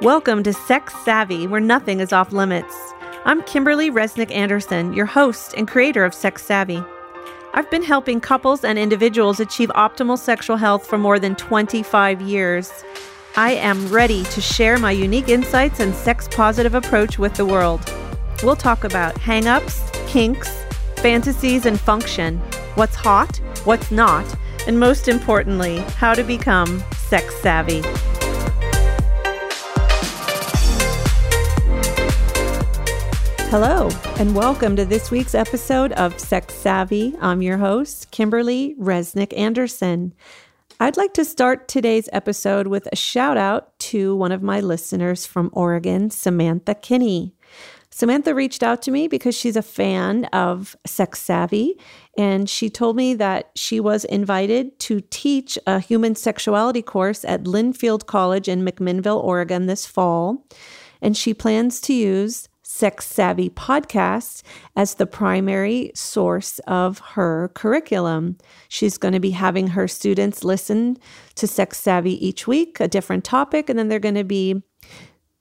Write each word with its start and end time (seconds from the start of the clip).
Welcome 0.00 0.44
to 0.44 0.52
Sex 0.52 0.94
Savvy, 1.04 1.48
where 1.48 1.60
nothing 1.60 1.98
is 1.98 2.12
off 2.12 2.30
limits. 2.30 2.72
I'm 3.24 3.42
Kimberly 3.42 3.90
Resnick 3.90 4.30
Anderson, 4.30 4.92
your 4.92 5.06
host 5.06 5.54
and 5.56 5.66
creator 5.66 6.04
of 6.04 6.14
Sex 6.14 6.44
Savvy. 6.44 6.80
I've 7.52 7.68
been 7.68 7.82
helping 7.82 8.20
couples 8.20 8.62
and 8.62 8.78
individuals 8.78 9.40
achieve 9.40 9.70
optimal 9.70 10.16
sexual 10.16 10.56
health 10.56 10.86
for 10.86 10.98
more 10.98 11.18
than 11.18 11.34
25 11.34 12.20
years. 12.22 12.84
I 13.34 13.54
am 13.54 13.88
ready 13.88 14.22
to 14.22 14.40
share 14.40 14.78
my 14.78 14.92
unique 14.92 15.28
insights 15.28 15.80
and 15.80 15.92
sex 15.92 16.28
positive 16.30 16.76
approach 16.76 17.18
with 17.18 17.34
the 17.34 17.44
world. 17.44 17.92
We'll 18.44 18.54
talk 18.54 18.84
about 18.84 19.16
hangups, 19.16 19.92
kinks, 20.06 20.64
fantasies, 20.98 21.66
and 21.66 21.78
function, 21.78 22.38
what's 22.76 22.94
hot, 22.94 23.38
what's 23.64 23.90
not, 23.90 24.32
and 24.68 24.78
most 24.78 25.08
importantly, 25.08 25.78
how 25.96 26.14
to 26.14 26.22
become 26.22 26.84
sex 26.94 27.34
savvy. 27.42 27.82
Hello, 33.50 33.88
and 34.18 34.36
welcome 34.36 34.76
to 34.76 34.84
this 34.84 35.10
week's 35.10 35.34
episode 35.34 35.92
of 35.92 36.20
Sex 36.20 36.52
Savvy. 36.52 37.14
I'm 37.18 37.40
your 37.40 37.56
host, 37.56 38.10
Kimberly 38.10 38.74
Resnick 38.78 39.34
Anderson. 39.34 40.12
I'd 40.78 40.98
like 40.98 41.14
to 41.14 41.24
start 41.24 41.66
today's 41.66 42.10
episode 42.12 42.66
with 42.66 42.86
a 42.92 42.96
shout 42.96 43.38
out 43.38 43.78
to 43.78 44.14
one 44.16 44.32
of 44.32 44.42
my 44.42 44.60
listeners 44.60 45.24
from 45.24 45.48
Oregon, 45.54 46.10
Samantha 46.10 46.74
Kinney. 46.74 47.32
Samantha 47.88 48.34
reached 48.34 48.62
out 48.62 48.82
to 48.82 48.90
me 48.90 49.08
because 49.08 49.34
she's 49.34 49.56
a 49.56 49.62
fan 49.62 50.26
of 50.26 50.76
Sex 50.86 51.18
Savvy, 51.18 51.80
and 52.18 52.50
she 52.50 52.68
told 52.68 52.96
me 52.96 53.14
that 53.14 53.50
she 53.54 53.80
was 53.80 54.04
invited 54.04 54.78
to 54.80 55.00
teach 55.08 55.58
a 55.66 55.80
human 55.80 56.14
sexuality 56.14 56.82
course 56.82 57.24
at 57.24 57.44
Linfield 57.44 58.04
College 58.04 58.46
in 58.46 58.62
McMinnville, 58.62 59.24
Oregon 59.24 59.64
this 59.64 59.86
fall. 59.86 60.46
And 61.00 61.16
she 61.16 61.32
plans 61.32 61.80
to 61.82 61.94
use 61.94 62.47
Sex 62.70 63.06
Savvy 63.06 63.48
podcast 63.48 64.42
as 64.76 64.96
the 64.96 65.06
primary 65.06 65.90
source 65.94 66.58
of 66.66 66.98
her 66.98 67.50
curriculum. 67.54 68.36
She's 68.68 68.98
going 68.98 69.14
to 69.14 69.20
be 69.20 69.30
having 69.30 69.68
her 69.68 69.88
students 69.88 70.44
listen 70.44 70.98
to 71.36 71.46
Sex 71.46 71.80
Savvy 71.80 72.24
each 72.24 72.46
week, 72.46 72.78
a 72.78 72.86
different 72.86 73.24
topic, 73.24 73.70
and 73.70 73.78
then 73.78 73.88
they're 73.88 73.98
going 73.98 74.16
to 74.16 74.22
be 74.22 74.62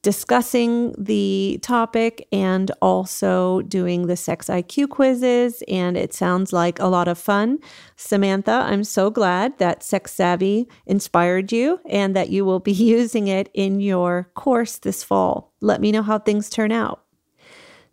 discussing 0.04 0.96
the 0.98 1.60
topic 1.62 2.26
and 2.32 2.72
also 2.82 3.62
doing 3.64 4.08
the 4.08 4.16
sex 4.16 4.48
IQ 4.48 4.88
quizzes. 4.88 5.62
And 5.68 5.98
it 5.98 6.14
sounds 6.14 6.54
like 6.54 6.80
a 6.80 6.88
lot 6.88 7.10
of 7.10 7.18
fun. 7.18 7.60
Samantha, 7.98 8.64
I'm 8.66 8.86
so 8.86 9.10
glad 9.10 9.58
that 9.58 9.84
Sex 9.84 10.14
Savvy 10.14 10.70
inspired 10.86 11.52
you 11.52 11.82
and 11.90 12.16
that 12.16 12.30
you 12.30 12.46
will 12.46 12.62
be 12.62 12.72
using 12.96 13.28
it 13.28 13.50
in 13.54 13.82
your 13.82 14.32
course 14.34 14.78
this 14.78 15.04
fall. 15.04 15.52
Let 15.60 15.82
me 15.82 15.92
know 15.92 16.04
how 16.04 16.20
things 16.20 16.50
turn 16.50 16.72
out. 16.72 17.04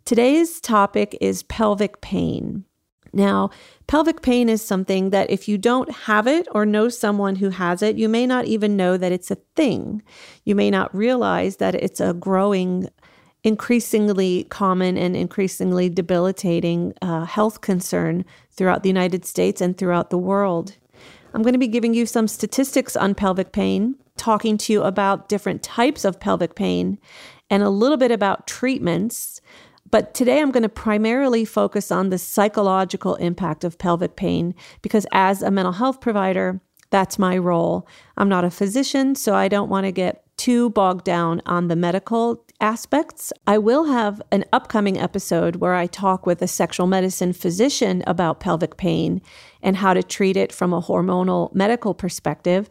Today's 0.05 0.61
topic 0.61 1.17
is 1.19 1.41
pelvic 1.41 1.99
pain. 1.99 2.63
Now, 3.11 3.49
pelvic 3.87 4.21
pain 4.21 4.49
is 4.49 4.61
something 4.61 5.09
that 5.09 5.31
if 5.31 5.47
you 5.47 5.57
don't 5.57 5.91
have 5.91 6.27
it 6.27 6.47
or 6.51 6.63
know 6.63 6.89
someone 6.89 7.37
who 7.37 7.49
has 7.49 7.81
it, 7.81 7.97
you 7.97 8.07
may 8.07 8.27
not 8.27 8.45
even 8.45 8.77
know 8.77 8.97
that 8.97 9.11
it's 9.11 9.31
a 9.31 9.37
thing. 9.55 10.03
You 10.43 10.53
may 10.53 10.69
not 10.69 10.95
realize 10.95 11.57
that 11.57 11.73
it's 11.73 11.99
a 11.99 12.13
growing, 12.13 12.87
increasingly 13.43 14.43
common, 14.43 14.95
and 14.95 15.15
increasingly 15.15 15.89
debilitating 15.89 16.93
uh, 17.01 17.25
health 17.25 17.61
concern 17.61 18.25
throughout 18.51 18.83
the 18.83 18.89
United 18.89 19.25
States 19.25 19.59
and 19.59 19.75
throughout 19.75 20.11
the 20.11 20.19
world. 20.19 20.75
I'm 21.33 21.41
going 21.41 21.53
to 21.53 21.59
be 21.59 21.67
giving 21.67 21.95
you 21.95 22.05
some 22.05 22.27
statistics 22.27 22.95
on 22.95 23.15
pelvic 23.15 23.53
pain, 23.53 23.95
talking 24.17 24.59
to 24.59 24.71
you 24.71 24.83
about 24.83 25.29
different 25.29 25.63
types 25.63 26.05
of 26.05 26.19
pelvic 26.19 26.53
pain, 26.53 26.99
and 27.49 27.63
a 27.63 27.71
little 27.71 27.97
bit 27.97 28.11
about 28.11 28.45
treatments 28.45 29.34
but 29.89 30.13
today 30.13 30.41
I'm 30.41 30.51
going 30.51 30.63
to 30.63 30.69
primarily 30.69 31.45
focus 31.45 31.91
on 31.91 32.09
the 32.09 32.17
psychological 32.17 33.15
impact 33.15 33.63
of 33.63 33.77
pelvic 33.77 34.15
pain 34.15 34.55
because, 34.81 35.05
as 35.11 35.41
a 35.41 35.51
mental 35.51 35.73
health 35.73 36.01
provider, 36.01 36.59
that's 36.89 37.19
my 37.19 37.37
role. 37.37 37.87
I'm 38.17 38.29
not 38.29 38.45
a 38.45 38.51
physician, 38.51 39.15
so 39.15 39.35
I 39.35 39.47
don't 39.47 39.69
want 39.69 39.85
to 39.85 39.91
get 39.91 40.23
too 40.37 40.69
bogged 40.71 41.05
down 41.05 41.41
on 41.45 41.67
the 41.67 41.75
medical 41.75 42.45
aspects. 42.59 43.31
I 43.47 43.57
will 43.57 43.85
have 43.85 44.21
an 44.31 44.45
upcoming 44.51 44.99
episode 44.99 45.57
where 45.57 45.75
I 45.75 45.87
talk 45.87 46.25
with 46.25 46.41
a 46.41 46.47
sexual 46.47 46.87
medicine 46.87 47.33
physician 47.33 48.03
about 48.07 48.39
pelvic 48.39 48.77
pain 48.77 49.21
and 49.61 49.77
how 49.77 49.93
to 49.93 50.03
treat 50.03 50.37
it 50.37 50.51
from 50.51 50.73
a 50.73 50.81
hormonal 50.81 51.53
medical 51.53 51.93
perspective. 51.93 52.69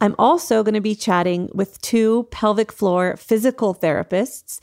I'm 0.00 0.14
also 0.18 0.62
going 0.62 0.74
to 0.74 0.80
be 0.80 0.94
chatting 0.94 1.48
with 1.54 1.80
two 1.80 2.28
pelvic 2.30 2.70
floor 2.70 3.16
physical 3.16 3.74
therapists 3.74 4.60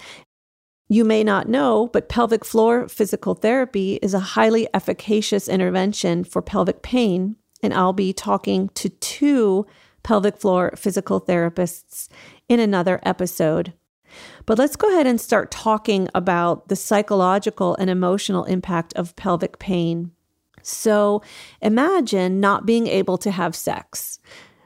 you 0.90 1.06
may 1.06 1.24
not 1.24 1.48
know, 1.48 1.90
but 1.94 2.10
pelvic 2.10 2.46
floor 2.46 2.88
physical 2.88 3.36
therapy 3.36 4.00
is 4.02 4.14
a 4.14 4.20
highly 4.20 4.68
efficacious 4.74 5.48
intervention 5.48 6.24
for 6.24 6.42
pelvic 6.42 6.82
pain. 6.82 7.36
And 7.62 7.74
I'll 7.74 7.94
be 7.94 8.14
talking 8.14 8.70
to 8.76 8.90
two 8.90 9.66
pelvic 10.04 10.38
floor 10.38 10.74
physical 10.76 11.22
therapists 11.22 12.10
in 12.50 12.60
another 12.60 13.00
episode. 13.04 13.74
But 14.46 14.60
let's 14.60 14.76
go 14.76 14.90
ahead 14.90 15.08
and 15.08 15.20
start 15.20 15.50
talking 15.50 16.10
about 16.14 16.68
the 16.68 16.76
psychological 16.76 17.76
and 17.76 17.90
emotional 17.90 18.44
impact 18.44 18.94
of 18.96 19.16
pelvic 19.16 19.60
pain. 19.60 20.12
So 20.62 21.22
imagine 21.62 22.40
not 22.40 22.66
being 22.66 22.88
able 22.88 23.18
to 23.20 23.32
have 23.32 23.56
sex. 23.56 24.20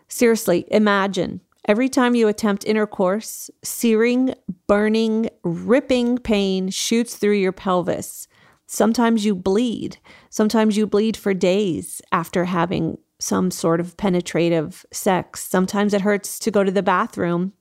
Seriously, 0.08 0.66
imagine 0.70 1.42
Every 1.68 1.90
time 1.90 2.16
you 2.16 2.30
attempt 2.30 2.64
intercourse, 2.64 3.50
searing, 3.62 4.34
burning, 4.68 5.30
ripping 5.44 6.18
pain 6.18 6.70
shoots 6.70 7.16
through 7.16 7.34
your 7.34 7.52
pelvis. 7.52 8.30
Sometimes 8.68 9.26
you 9.26 9.36
bleed. 9.36 9.98
Sometimes 10.30 10.78
you 10.78 10.88
bleed 10.88 11.18
for 11.18 11.34
days 11.34 12.02
after 12.14 12.46
having 12.46 12.98
some 13.20 13.52
sort 13.52 13.82
of 13.82 13.98
penetrative 13.98 14.86
sex. 14.94 15.44
Sometimes 15.44 15.94
it 15.94 16.02
hurts 16.02 16.40
to 16.40 16.52
go 16.52 16.64
to 16.64 16.72
the 16.72 16.84
bathroom 16.84 17.52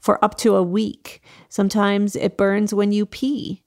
for 0.00 0.22
up 0.22 0.36
to 0.38 0.56
a 0.56 0.62
week. 0.62 1.22
Sometimes 1.48 2.14
it 2.14 2.36
burns 2.36 2.74
when 2.74 2.92
you 2.92 3.06
pee. 3.06 3.62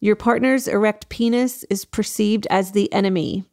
Your 0.00 0.16
partner's 0.16 0.66
erect 0.66 1.10
penis 1.10 1.64
is 1.64 1.84
perceived 1.84 2.46
as 2.48 2.72
the 2.72 2.90
enemy. 2.94 3.44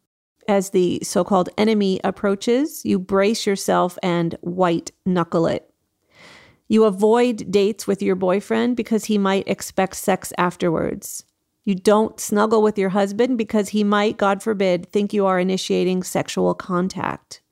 As 0.48 0.70
the 0.70 1.00
so 1.02 1.22
called 1.22 1.50
enemy 1.58 2.00
approaches, 2.02 2.82
you 2.84 2.98
brace 2.98 3.46
yourself 3.46 3.98
and 4.02 4.36
white 4.40 4.90
knuckle 5.04 5.46
it. 5.46 5.71
You 6.72 6.84
avoid 6.84 7.50
dates 7.50 7.86
with 7.86 8.00
your 8.00 8.16
boyfriend 8.16 8.78
because 8.78 9.04
he 9.04 9.18
might 9.18 9.46
expect 9.46 9.94
sex 9.94 10.32
afterwards. 10.38 11.22
You 11.66 11.74
don't 11.74 12.18
snuggle 12.18 12.62
with 12.62 12.78
your 12.78 12.88
husband 12.88 13.36
because 13.36 13.68
he 13.68 13.84
might, 13.84 14.16
God 14.16 14.42
forbid, 14.42 14.90
think 14.90 15.12
you 15.12 15.26
are 15.26 15.38
initiating 15.38 16.02
sexual 16.02 16.54
contact. 16.54 17.42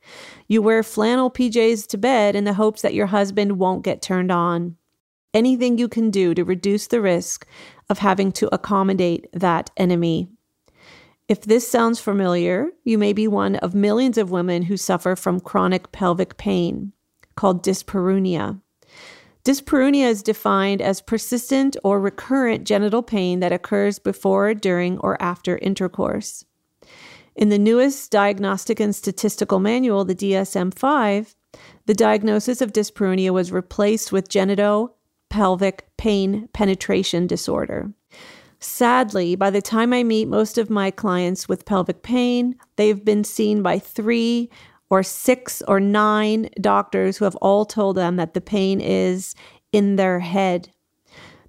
You 0.49 0.63
wear 0.63 0.83
flannel 0.83 1.31
PJs 1.31 1.87
to 1.89 1.99
bed 1.99 2.35
in 2.35 2.45
the 2.45 2.55
hopes 2.55 2.81
that 2.81 2.95
your 2.95 3.09
husband 3.09 3.59
won't 3.59 3.85
get 3.85 4.01
turned 4.01 4.33
on. 4.33 4.77
Anything 5.35 5.77
you 5.77 5.87
can 5.87 6.11
do 6.11 6.33
to 6.33 6.43
reduce 6.43 6.87
the 6.87 7.03
risk 7.03 7.47
of 7.91 7.99
having 7.99 8.33
to 8.33 8.49
accommodate 8.55 9.29
that 9.35 9.71
enemy. 9.77 10.31
If 11.29 11.43
this 11.43 11.69
sounds 11.69 12.01
familiar, 12.01 12.71
you 12.85 12.97
may 12.97 13.13
be 13.13 13.29
one 13.29 13.57
of 13.57 13.75
millions 13.75 14.17
of 14.17 14.31
women 14.31 14.63
who 14.63 14.79
suffer 14.79 15.15
from 15.15 15.41
chronic 15.41 15.93
pelvic 15.93 16.39
pain 16.39 16.95
called 17.37 17.63
dyspareunia. 17.63 18.63
Dyspareunia 19.45 20.05
is 20.05 20.23
defined 20.23 20.83
as 20.83 21.01
persistent 21.01 21.77
or 21.83 22.01
recurrent 22.01 22.65
genital 22.65 23.03
pain 23.03 23.41
that 23.41 23.53
occurs 23.53 23.99
before, 23.99 24.53
during, 24.53 24.99
or 24.99 25.21
after 25.23 25.57
intercourse. 25.59 26.45
In 27.35 27.49
the 27.49 27.59
newest 27.59 28.11
Diagnostic 28.11 28.81
and 28.81 28.95
Statistical 28.95 29.61
Manual, 29.61 30.05
the 30.05 30.15
DSM 30.15 30.75
5, 30.75 31.35
the 31.87 31.95
diagnosis 31.95 32.61
of 32.61 32.73
dyspareunia 32.73 33.31
was 33.31 33.51
replaced 33.51 34.13
with 34.13 34.29
genitopelvic 34.29 35.81
pain 35.97 36.49
penetration 36.53 37.27
disorder. 37.27 37.93
Sadly, 38.59 39.37
by 39.37 39.49
the 39.49 39.63
time 39.63 39.95
I 39.95 40.03
meet 40.03 40.29
most 40.29 40.59
of 40.59 40.69
my 40.69 40.91
clients 40.91 41.49
with 41.49 41.65
pelvic 41.65 42.03
pain, 42.03 42.57
they've 42.77 43.03
been 43.03 43.25
seen 43.25 43.63
by 43.63 43.79
three 43.79 44.51
or 44.91 45.03
six 45.03 45.63
or 45.69 45.81
nine 45.81 46.51
doctors 46.61 47.17
who 47.17 47.25
have 47.25 47.37
all 47.37 47.65
told 47.65 47.97
them 47.97 48.17
that 48.17 48.35
the 48.35 48.41
pain 48.41 48.81
is 48.81 49.35
in 49.73 49.97
their 49.97 50.19
head. 50.21 50.69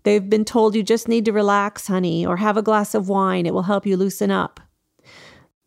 They've 0.04 0.30
been 0.30 0.46
told 0.46 0.76
you 0.76 0.84
just 0.84 1.08
need 1.08 1.26
to 1.26 1.34
relax, 1.34 1.88
honey, 1.88 2.26
or 2.26 2.38
have 2.38 2.58
a 2.58 2.62
glass 2.62 2.96
of 2.96 3.10
wine. 3.10 3.46
It 3.46 3.54
will 3.54 3.64
help 3.64 3.86
you 3.86 3.98
loosen 3.98 4.32
up. 4.32 4.60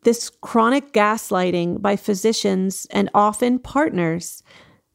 This 0.03 0.29
chronic 0.41 0.93
gaslighting 0.93 1.81
by 1.81 1.95
physicians 1.95 2.85
and 2.91 3.09
often 3.13 3.59
partners 3.59 4.43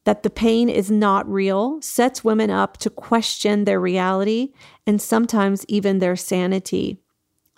that 0.03 0.23
the 0.23 0.29
pain 0.29 0.69
is 0.69 0.89
not 0.89 1.29
real 1.29 1.81
sets 1.81 2.23
women 2.23 2.49
up 2.49 2.77
to 2.77 2.89
question 2.89 3.65
their 3.65 3.79
reality 3.79 4.53
and 4.87 5.01
sometimes 5.01 5.65
even 5.67 5.99
their 5.99 6.15
sanity. 6.15 6.97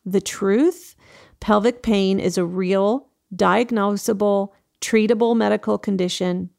The 0.05 0.21
truth 0.21 0.95
pelvic 1.39 1.83
pain 1.83 2.19
is 2.19 2.37
a 2.37 2.45
real, 2.45 3.09
diagnosable, 3.33 4.49
treatable 4.83 5.35
medical 5.35 5.77
condition, 5.77 6.49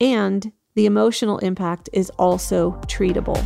and 0.00 0.52
the 0.76 0.86
emotional 0.86 1.38
impact 1.38 1.88
is 1.92 2.10
also 2.10 2.72
treatable. 2.86 3.42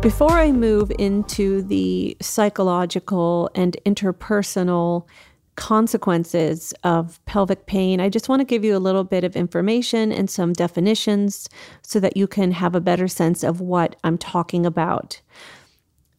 Before 0.00 0.30
I 0.30 0.52
move 0.52 0.92
into 1.00 1.62
the 1.62 2.16
psychological 2.22 3.50
and 3.56 3.76
interpersonal 3.84 5.08
consequences 5.56 6.72
of 6.84 7.18
pelvic 7.24 7.66
pain, 7.66 8.00
I 8.00 8.08
just 8.08 8.28
want 8.28 8.38
to 8.38 8.44
give 8.44 8.62
you 8.62 8.76
a 8.76 8.78
little 8.78 9.02
bit 9.02 9.24
of 9.24 9.34
information 9.34 10.12
and 10.12 10.30
some 10.30 10.52
definitions 10.52 11.48
so 11.82 11.98
that 11.98 12.16
you 12.16 12.28
can 12.28 12.52
have 12.52 12.76
a 12.76 12.80
better 12.80 13.08
sense 13.08 13.42
of 13.42 13.60
what 13.60 13.96
I'm 14.04 14.16
talking 14.16 14.64
about. 14.64 15.20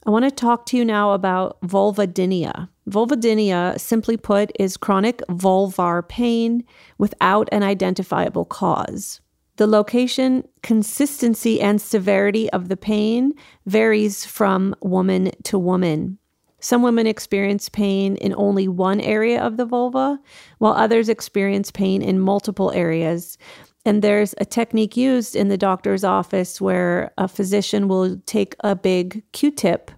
I 0.06 0.10
want 0.10 0.26
to 0.26 0.32
talk 0.32 0.66
to 0.68 0.78
you 0.78 0.84
now 0.84 1.14
about 1.14 1.62
vulvodynia. 1.62 2.68
Vulvodynia, 2.88 3.80
simply 3.80 4.16
put, 4.16 4.52
is 4.60 4.78
chronic 4.78 5.20
vulvar 5.30 6.08
pain 6.08 6.64
without 6.98 7.50
an 7.52 7.64
identifiable 7.64 8.46
cause. 8.46 9.20
The 9.58 9.68
location, 9.68 10.48
consistency, 10.62 11.60
and 11.60 11.82
severity 11.82 12.50
of 12.52 12.70
the 12.70 12.78
pain 12.78 13.34
varies 13.66 14.24
from 14.26 14.76
woman 14.82 15.32
to 15.44 15.58
woman. 15.60 16.18
Some 16.60 16.82
women 16.82 17.08
experience 17.08 17.68
pain 17.70 18.16
in 18.18 18.34
only 18.38 18.68
one 18.68 19.02
area 19.02 19.42
of 19.42 19.58
the 19.58 19.66
vulva, 19.66 20.20
while 20.60 20.74
others 20.74 21.10
experience 21.10 21.72
pain 21.72 22.02
in 22.02 22.20
multiple 22.20 22.72
areas. 22.72 23.38
And 23.86 24.02
there's 24.02 24.34
a 24.38 24.46
technique 24.46 24.98
used 24.98 25.36
in 25.36 25.50
the 25.50 25.58
doctor's 25.58 26.04
office 26.04 26.60
where 26.60 27.12
a 27.18 27.28
physician 27.28 27.88
will 27.88 28.18
take 28.26 28.56
a 28.62 28.76
big 28.76 29.24
Q 29.34 29.52
tip 29.52 29.92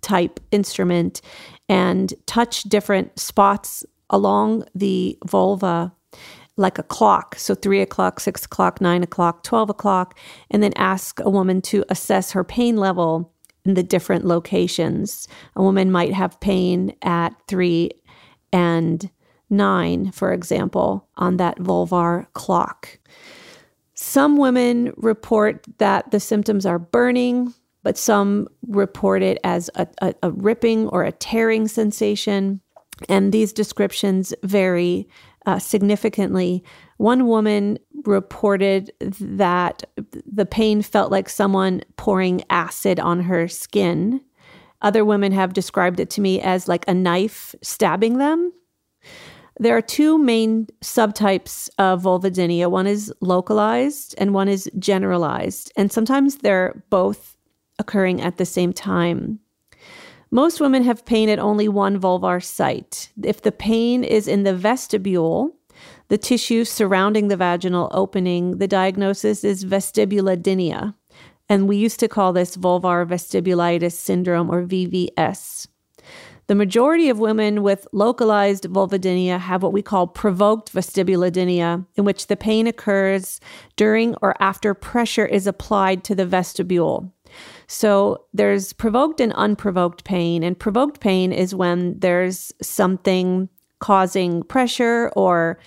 type 0.00 0.40
instrument 0.50 1.22
and 1.68 2.12
touch 2.26 2.64
different 2.64 3.18
spots 3.18 3.84
along 4.10 4.64
the 4.74 5.18
vulva 5.26 5.92
like 6.56 6.78
a 6.78 6.82
clock. 6.82 7.34
So 7.36 7.54
three 7.54 7.80
o'clock, 7.80 8.20
six 8.20 8.44
o'clock, 8.44 8.80
nine 8.80 9.02
o'clock, 9.02 9.42
12 9.42 9.70
o'clock, 9.70 10.18
and 10.50 10.62
then 10.62 10.72
ask 10.76 11.18
a 11.20 11.30
woman 11.30 11.62
to 11.62 11.84
assess 11.88 12.32
her 12.32 12.44
pain 12.44 12.76
level 12.76 13.32
in 13.64 13.74
the 13.74 13.82
different 13.82 14.26
locations. 14.26 15.28
A 15.56 15.62
woman 15.62 15.90
might 15.90 16.12
have 16.12 16.40
pain 16.40 16.94
at 17.02 17.30
three 17.48 17.90
and 18.52 19.10
nine, 19.48 20.10
for 20.12 20.32
example, 20.32 21.08
on 21.16 21.36
that 21.36 21.58
vulvar 21.58 22.26
clock. 22.34 22.98
Some 23.94 24.36
women 24.36 24.92
report 24.96 25.64
that 25.78 26.10
the 26.10 26.20
symptoms 26.20 26.66
are 26.66 26.78
burning, 26.78 27.54
but 27.82 27.98
some 27.98 28.48
report 28.68 29.22
it 29.22 29.38
as 29.44 29.70
a, 29.74 29.86
a, 30.00 30.14
a 30.22 30.30
ripping 30.30 30.88
or 30.88 31.04
a 31.04 31.12
tearing 31.12 31.68
sensation. 31.68 32.60
And 33.08 33.32
these 33.32 33.52
descriptions 33.52 34.32
vary 34.42 35.08
uh, 35.46 35.58
significantly. 35.58 36.62
One 36.98 37.26
woman 37.26 37.78
reported 38.04 38.92
that 39.00 39.82
the 40.00 40.46
pain 40.46 40.82
felt 40.82 41.10
like 41.10 41.28
someone 41.28 41.82
pouring 41.96 42.42
acid 42.50 43.00
on 43.00 43.20
her 43.22 43.48
skin. 43.48 44.20
Other 44.82 45.04
women 45.04 45.32
have 45.32 45.52
described 45.52 46.00
it 46.00 46.10
to 46.10 46.20
me 46.20 46.40
as 46.40 46.68
like 46.68 46.84
a 46.86 46.94
knife 46.94 47.54
stabbing 47.62 48.18
them. 48.18 48.52
There 49.58 49.76
are 49.76 49.82
two 49.82 50.18
main 50.18 50.66
subtypes 50.82 51.68
of 51.78 52.02
vulvodynia. 52.02 52.70
One 52.70 52.86
is 52.86 53.12
localized 53.20 54.14
and 54.18 54.34
one 54.34 54.48
is 54.48 54.70
generalized. 54.78 55.72
And 55.76 55.92
sometimes 55.92 56.36
they're 56.36 56.82
both 56.90 57.31
occurring 57.82 58.20
at 58.22 58.36
the 58.38 58.46
same 58.46 58.72
time. 58.72 59.40
Most 60.30 60.60
women 60.60 60.82
have 60.84 61.04
pain 61.04 61.28
at 61.28 61.38
only 61.38 61.68
one 61.68 62.00
vulvar 62.00 62.42
site. 62.42 63.10
If 63.22 63.42
the 63.42 63.52
pain 63.52 64.02
is 64.02 64.26
in 64.26 64.44
the 64.44 64.54
vestibule, 64.54 65.54
the 66.08 66.16
tissue 66.16 66.64
surrounding 66.64 67.28
the 67.28 67.36
vaginal 67.36 67.90
opening, 67.92 68.58
the 68.58 68.68
diagnosis 68.68 69.44
is 69.44 69.64
vestibulodynia. 69.64 70.94
And 71.48 71.68
we 71.68 71.76
used 71.76 72.00
to 72.00 72.08
call 72.08 72.32
this 72.32 72.56
vulvar 72.56 73.06
vestibulitis 73.06 73.92
syndrome 73.92 74.48
or 74.48 74.62
VVS. 74.62 75.66
The 76.46 76.54
majority 76.54 77.08
of 77.08 77.18
women 77.18 77.62
with 77.62 77.86
localized 77.92 78.64
vulvodynia 78.64 79.38
have 79.38 79.62
what 79.62 79.72
we 79.72 79.82
call 79.82 80.06
provoked 80.06 80.72
vestibulodynia, 80.72 81.86
in 81.96 82.04
which 82.04 82.26
the 82.26 82.36
pain 82.36 82.66
occurs 82.66 83.40
during 83.76 84.14
or 84.22 84.34
after 84.40 84.74
pressure 84.74 85.26
is 85.26 85.46
applied 85.46 86.04
to 86.04 86.14
the 86.14 86.26
vestibule. 86.26 87.12
So 87.72 88.26
there's 88.34 88.74
provoked 88.74 89.18
and 89.18 89.32
unprovoked 89.32 90.04
pain. 90.04 90.42
And 90.42 90.58
provoked 90.58 91.00
pain 91.00 91.32
is 91.32 91.54
when 91.54 91.98
there's 91.98 92.52
something 92.60 93.48
causing 93.78 94.42
pressure 94.42 95.10
or 95.16 95.58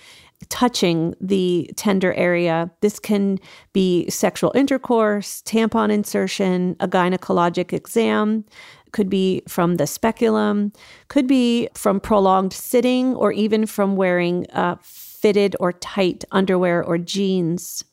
touching 0.48 1.16
the 1.20 1.68
tender 1.74 2.14
area. 2.14 2.70
This 2.80 3.00
can 3.00 3.40
be 3.72 4.08
sexual 4.08 4.52
intercourse, 4.54 5.42
tampon 5.42 5.90
insertion, 5.90 6.76
a 6.78 6.86
gynecologic 6.86 7.72
exam, 7.72 8.44
could 8.92 9.10
be 9.10 9.42
from 9.48 9.74
the 9.74 9.86
speculum, 9.88 10.72
could 11.08 11.26
be 11.26 11.68
from 11.74 11.98
prolonged 11.98 12.52
sitting, 12.52 13.16
or 13.16 13.32
even 13.32 13.66
from 13.66 13.96
wearing 13.96 14.46
uh, 14.52 14.76
fitted 14.80 15.56
or 15.58 15.72
tight 15.72 16.24
underwear 16.30 16.84
or 16.84 16.98
jeans. 16.98 17.84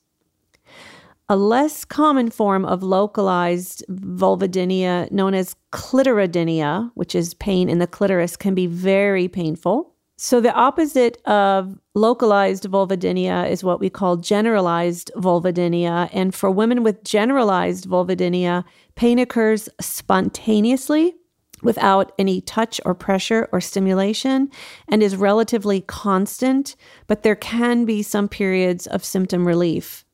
A 1.33 1.35
less 1.35 1.83
common 1.83 2.29
form 2.29 2.63
of 2.63 2.83
localized 2.83 3.83
vulvodynia, 3.89 5.11
known 5.11 5.33
as 5.33 5.55
clitoridynia, 5.71 6.91
which 6.93 7.15
is 7.15 7.33
pain 7.33 7.69
in 7.69 7.79
the 7.79 7.87
clitoris, 7.87 8.37
can 8.37 8.53
be 8.53 8.67
very 8.67 9.27
painful. 9.27 9.95
So, 10.15 10.39
the 10.39 10.53
opposite 10.53 11.19
of 11.25 11.79
localized 11.95 12.65
vulvodynia 12.65 13.49
is 13.49 13.63
what 13.63 13.79
we 13.79 13.89
call 13.89 14.17
generalized 14.17 15.09
vulvodynia. 15.15 16.07
And 16.13 16.35
for 16.35 16.51
women 16.51 16.83
with 16.83 17.03
generalized 17.03 17.89
vulvodynia, 17.89 18.63
pain 18.93 19.17
occurs 19.17 19.69
spontaneously 19.81 21.15
without 21.63 22.11
any 22.19 22.41
touch 22.41 22.79
or 22.85 22.93
pressure 22.93 23.49
or 23.51 23.59
stimulation 23.59 24.51
and 24.87 25.01
is 25.01 25.15
relatively 25.15 25.81
constant, 25.81 26.75
but 27.07 27.23
there 27.23 27.35
can 27.35 27.85
be 27.85 28.03
some 28.03 28.27
periods 28.29 28.85
of 28.85 29.03
symptom 29.03 29.47
relief. 29.47 30.05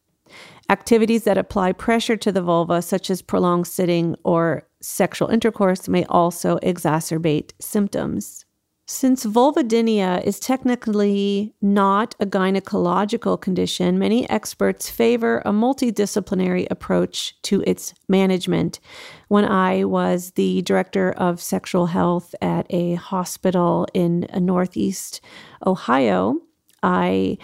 Activities 0.70 1.24
that 1.24 1.38
apply 1.38 1.72
pressure 1.72 2.16
to 2.18 2.32
the 2.32 2.44
vulva, 2.44 2.84
such 2.84 3.10
as 3.10 3.24
prolonged 3.24 3.66
sitting 3.66 4.16
or 4.24 4.68
sexual 4.82 5.28
intercourse, 5.30 5.88
may 5.88 6.06
also 6.06 6.60
exacerbate 6.60 7.54
symptoms. 7.60 8.46
Since 8.86 9.26
vulvodynia 9.26 10.24
is 10.24 10.40
technically 10.40 11.54
not 11.62 12.16
a 12.20 12.26
gynecological 12.26 13.40
condition, 13.40 14.00
many 14.00 14.28
experts 14.30 14.90
favor 14.90 15.44
a 15.46 15.52
multidisciplinary 15.52 16.68
approach 16.72 17.40
to 17.44 17.64
its 17.68 17.94
management. 18.08 18.80
When 19.28 19.46
I 19.46 19.84
was 19.84 20.32
the 20.32 20.64
director 20.64 21.12
of 21.12 21.40
sexual 21.40 21.86
health 21.88 22.34
at 22.42 22.66
a 22.72 22.96
hospital 22.96 23.88
in 23.94 24.28
Northeast 24.36 25.22
Ohio, 25.66 26.38
I 26.82 27.38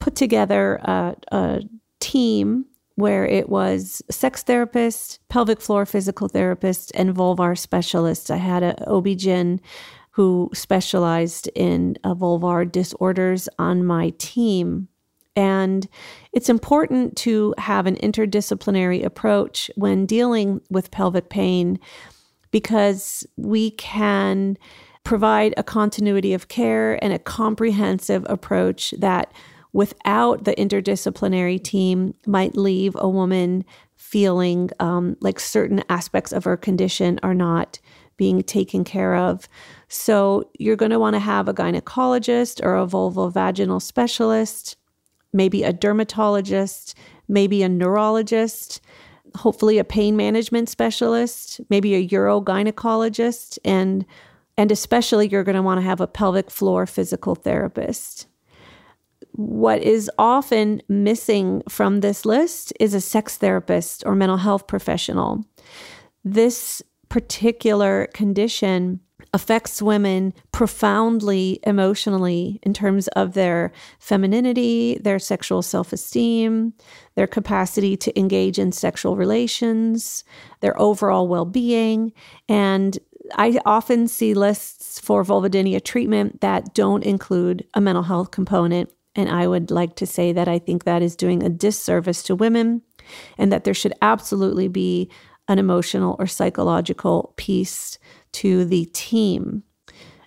put 0.00 0.16
together 0.16 0.80
a, 0.82 1.16
a 1.30 1.60
team 2.00 2.66
where 2.94 3.24
it 3.24 3.48
was 3.48 4.02
sex 4.10 4.42
therapist, 4.42 5.20
pelvic 5.28 5.60
floor 5.60 5.86
physical 5.86 6.26
therapist, 6.26 6.90
and 6.96 7.14
vulvar 7.14 7.56
specialist. 7.56 8.28
I 8.28 8.38
had 8.38 8.64
a 8.64 8.90
OB-GYN 8.90 9.60
who 10.10 10.50
specialized 10.52 11.48
in 11.54 11.96
uh, 12.02 12.12
vulvar 12.12 12.70
disorders 12.70 13.48
on 13.56 13.84
my 13.84 14.12
team. 14.18 14.88
And 15.36 15.86
it's 16.32 16.48
important 16.48 17.16
to 17.18 17.54
have 17.56 17.86
an 17.86 17.94
interdisciplinary 17.98 19.04
approach 19.04 19.70
when 19.76 20.04
dealing 20.04 20.60
with 20.68 20.90
pelvic 20.90 21.30
pain 21.30 21.78
because 22.50 23.24
we 23.36 23.70
can 23.70 24.58
provide 25.04 25.54
a 25.56 25.62
continuity 25.62 26.34
of 26.34 26.48
care 26.48 27.02
and 27.02 27.12
a 27.12 27.18
comprehensive 27.20 28.26
approach 28.28 28.92
that 28.98 29.32
without 29.72 30.44
the 30.44 30.54
interdisciplinary 30.54 31.62
team 31.62 32.14
might 32.26 32.56
leave 32.56 32.96
a 32.98 33.08
woman 33.08 33.64
feeling 33.96 34.70
um, 34.80 35.16
like 35.20 35.38
certain 35.40 35.82
aspects 35.88 36.32
of 36.32 36.44
her 36.44 36.56
condition 36.56 37.18
are 37.22 37.34
not 37.34 37.78
being 38.16 38.42
taken 38.42 38.84
care 38.84 39.14
of. 39.14 39.48
So 39.88 40.50
you're 40.58 40.76
going 40.76 40.90
to 40.90 40.98
want 40.98 41.14
to 41.14 41.20
have 41.20 41.48
a 41.48 41.54
gynecologist 41.54 42.62
or 42.64 42.76
a 42.76 42.86
vulvovaginal 42.86 43.80
specialist, 43.80 44.76
maybe 45.32 45.62
a 45.62 45.72
dermatologist, 45.72 46.94
maybe 47.28 47.62
a 47.62 47.68
neurologist, 47.68 48.80
hopefully 49.36 49.78
a 49.78 49.84
pain 49.84 50.16
management 50.16 50.68
specialist, 50.68 51.60
maybe 51.68 51.94
a 51.94 52.08
urogynecologist, 52.08 53.58
and 53.64 54.04
and 54.56 54.72
especially 54.72 55.28
you're 55.28 55.44
going 55.44 55.54
to 55.54 55.62
want 55.62 55.78
to 55.78 55.86
have 55.86 56.00
a 56.00 56.08
pelvic 56.08 56.50
floor 56.50 56.84
physical 56.84 57.36
therapist 57.36 58.26
what 59.32 59.82
is 59.82 60.10
often 60.18 60.82
missing 60.88 61.62
from 61.68 62.00
this 62.00 62.24
list 62.24 62.72
is 62.80 62.94
a 62.94 63.00
sex 63.00 63.36
therapist 63.36 64.02
or 64.06 64.14
mental 64.14 64.38
health 64.38 64.66
professional. 64.66 65.44
This 66.24 66.82
particular 67.08 68.08
condition 68.14 69.00
affects 69.34 69.82
women 69.82 70.32
profoundly 70.52 71.60
emotionally 71.64 72.58
in 72.62 72.72
terms 72.72 73.08
of 73.08 73.34
their 73.34 73.72
femininity, 73.98 74.98
their 75.02 75.18
sexual 75.18 75.62
self 75.62 75.92
esteem, 75.92 76.72
their 77.14 77.26
capacity 77.26 77.96
to 77.96 78.18
engage 78.18 78.58
in 78.58 78.72
sexual 78.72 79.16
relations, 79.16 80.24
their 80.60 80.78
overall 80.80 81.28
well 81.28 81.44
being. 81.44 82.12
And 82.48 82.98
I 83.34 83.58
often 83.66 84.08
see 84.08 84.34
lists 84.34 84.98
for 84.98 85.22
vulvodynia 85.24 85.84
treatment 85.84 86.40
that 86.40 86.74
don't 86.74 87.04
include 87.04 87.66
a 87.74 87.80
mental 87.80 88.04
health 88.04 88.30
component. 88.30 88.90
And 89.18 89.28
I 89.28 89.48
would 89.48 89.72
like 89.72 89.96
to 89.96 90.06
say 90.06 90.30
that 90.32 90.46
I 90.46 90.60
think 90.60 90.84
that 90.84 91.02
is 91.02 91.16
doing 91.16 91.42
a 91.42 91.48
disservice 91.48 92.22
to 92.22 92.36
women 92.36 92.82
and 93.36 93.52
that 93.52 93.64
there 93.64 93.74
should 93.74 93.92
absolutely 94.00 94.68
be 94.68 95.10
an 95.48 95.58
emotional 95.58 96.14
or 96.20 96.26
psychological 96.28 97.34
piece 97.36 97.98
to 98.30 98.64
the 98.64 98.84
team. 98.92 99.64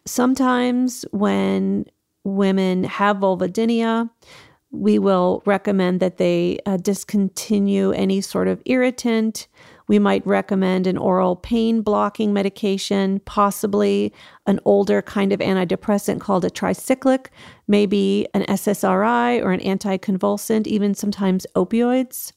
Sometimes 0.05 1.05
when 1.12 1.86
women 2.25 2.83
have 2.83 3.17
vulvodynia, 3.17 4.10
we 4.71 5.00
will 5.00 5.41
recommend 5.45 6.01
that 6.01 6.17
they 6.17 6.60
uh, 6.65 6.75
discontinue 6.75 7.91
any 7.91 8.19
sort 8.19 8.50
of 8.50 8.62
irritant. 8.65 9.48
We 9.91 10.00
might 10.00 10.25
recommend 10.25 10.88
an 10.88 10.98
oral 10.98 11.36
pain 11.36 11.81
blocking 11.81 12.31
medication, 12.31 13.19
possibly 13.25 14.13
an 14.48 14.62
older 14.63 15.01
kind 15.01 15.33
of 15.33 15.41
antidepressant 15.41 16.21
called 16.21 16.45
a 16.45 16.50
tricyclic, 16.50 17.25
maybe 17.67 18.25
an 18.33 18.43
SSRI 18.43 19.43
or 19.43 19.51
an 19.51 19.60
anticonvulsant, 19.60 20.65
even 20.65 20.93
sometimes 20.93 21.45
opioids. 21.57 22.31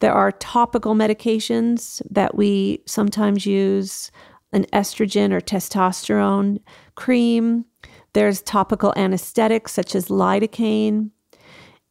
There 0.00 0.12
are 0.12 0.32
topical 0.32 0.94
medications 0.94 2.02
that 2.10 2.34
we 2.34 2.82
sometimes 2.84 3.46
use 3.46 4.10
an 4.52 4.66
estrogen 4.74 5.32
or 5.32 5.40
testosterone 5.40 6.60
cream. 6.94 7.64
There's 8.12 8.42
topical 8.42 8.92
anesthetics 8.98 9.72
such 9.72 9.94
as 9.94 10.08
lidocaine 10.08 11.08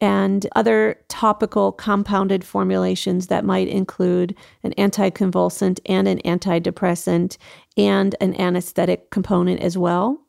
and 0.01 0.47
other 0.55 0.99
topical 1.07 1.71
compounded 1.71 2.43
formulations 2.43 3.27
that 3.27 3.45
might 3.45 3.67
include 3.67 4.35
an 4.63 4.73
anticonvulsant 4.77 5.79
and 5.85 6.07
an 6.07 6.19
antidepressant 6.25 7.37
and 7.77 8.15
an 8.19 8.33
anesthetic 8.41 9.11
component 9.11 9.61
as 9.61 9.77
well. 9.77 10.19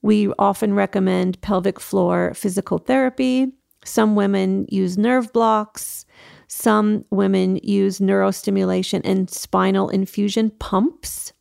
We 0.00 0.32
often 0.38 0.74
recommend 0.74 1.40
pelvic 1.42 1.78
floor 1.78 2.32
physical 2.34 2.78
therapy. 2.78 3.52
Some 3.84 4.16
women 4.16 4.66
use 4.70 4.96
nerve 4.96 5.32
blocks. 5.32 6.06
Some 6.48 7.04
women 7.10 7.56
use 7.62 7.98
neurostimulation 7.98 9.02
and 9.04 9.30
spinal 9.30 9.90
infusion 9.90 10.50
pumps. 10.58 11.32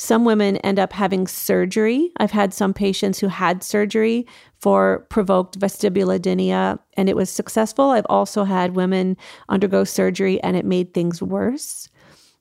Some 0.00 0.24
women 0.24 0.58
end 0.58 0.78
up 0.78 0.92
having 0.92 1.26
surgery. 1.26 2.12
I've 2.18 2.30
had 2.30 2.54
some 2.54 2.72
patients 2.72 3.18
who 3.18 3.26
had 3.26 3.64
surgery 3.64 4.28
for 4.60 5.04
provoked 5.10 5.58
vestibulodynia 5.58 6.78
and 6.96 7.08
it 7.08 7.16
was 7.16 7.28
successful. 7.30 7.90
I've 7.90 8.06
also 8.08 8.44
had 8.44 8.76
women 8.76 9.16
undergo 9.48 9.82
surgery 9.82 10.40
and 10.44 10.56
it 10.56 10.64
made 10.64 10.94
things 10.94 11.20
worse. 11.20 11.88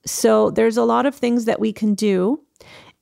So 0.06 0.52
there's 0.52 0.78
a 0.78 0.84
lot 0.84 1.08
of 1.08 1.16
things 1.16 1.46
that 1.46 1.60
we 1.60 1.74
can 1.74 1.96
do. 1.96 2.44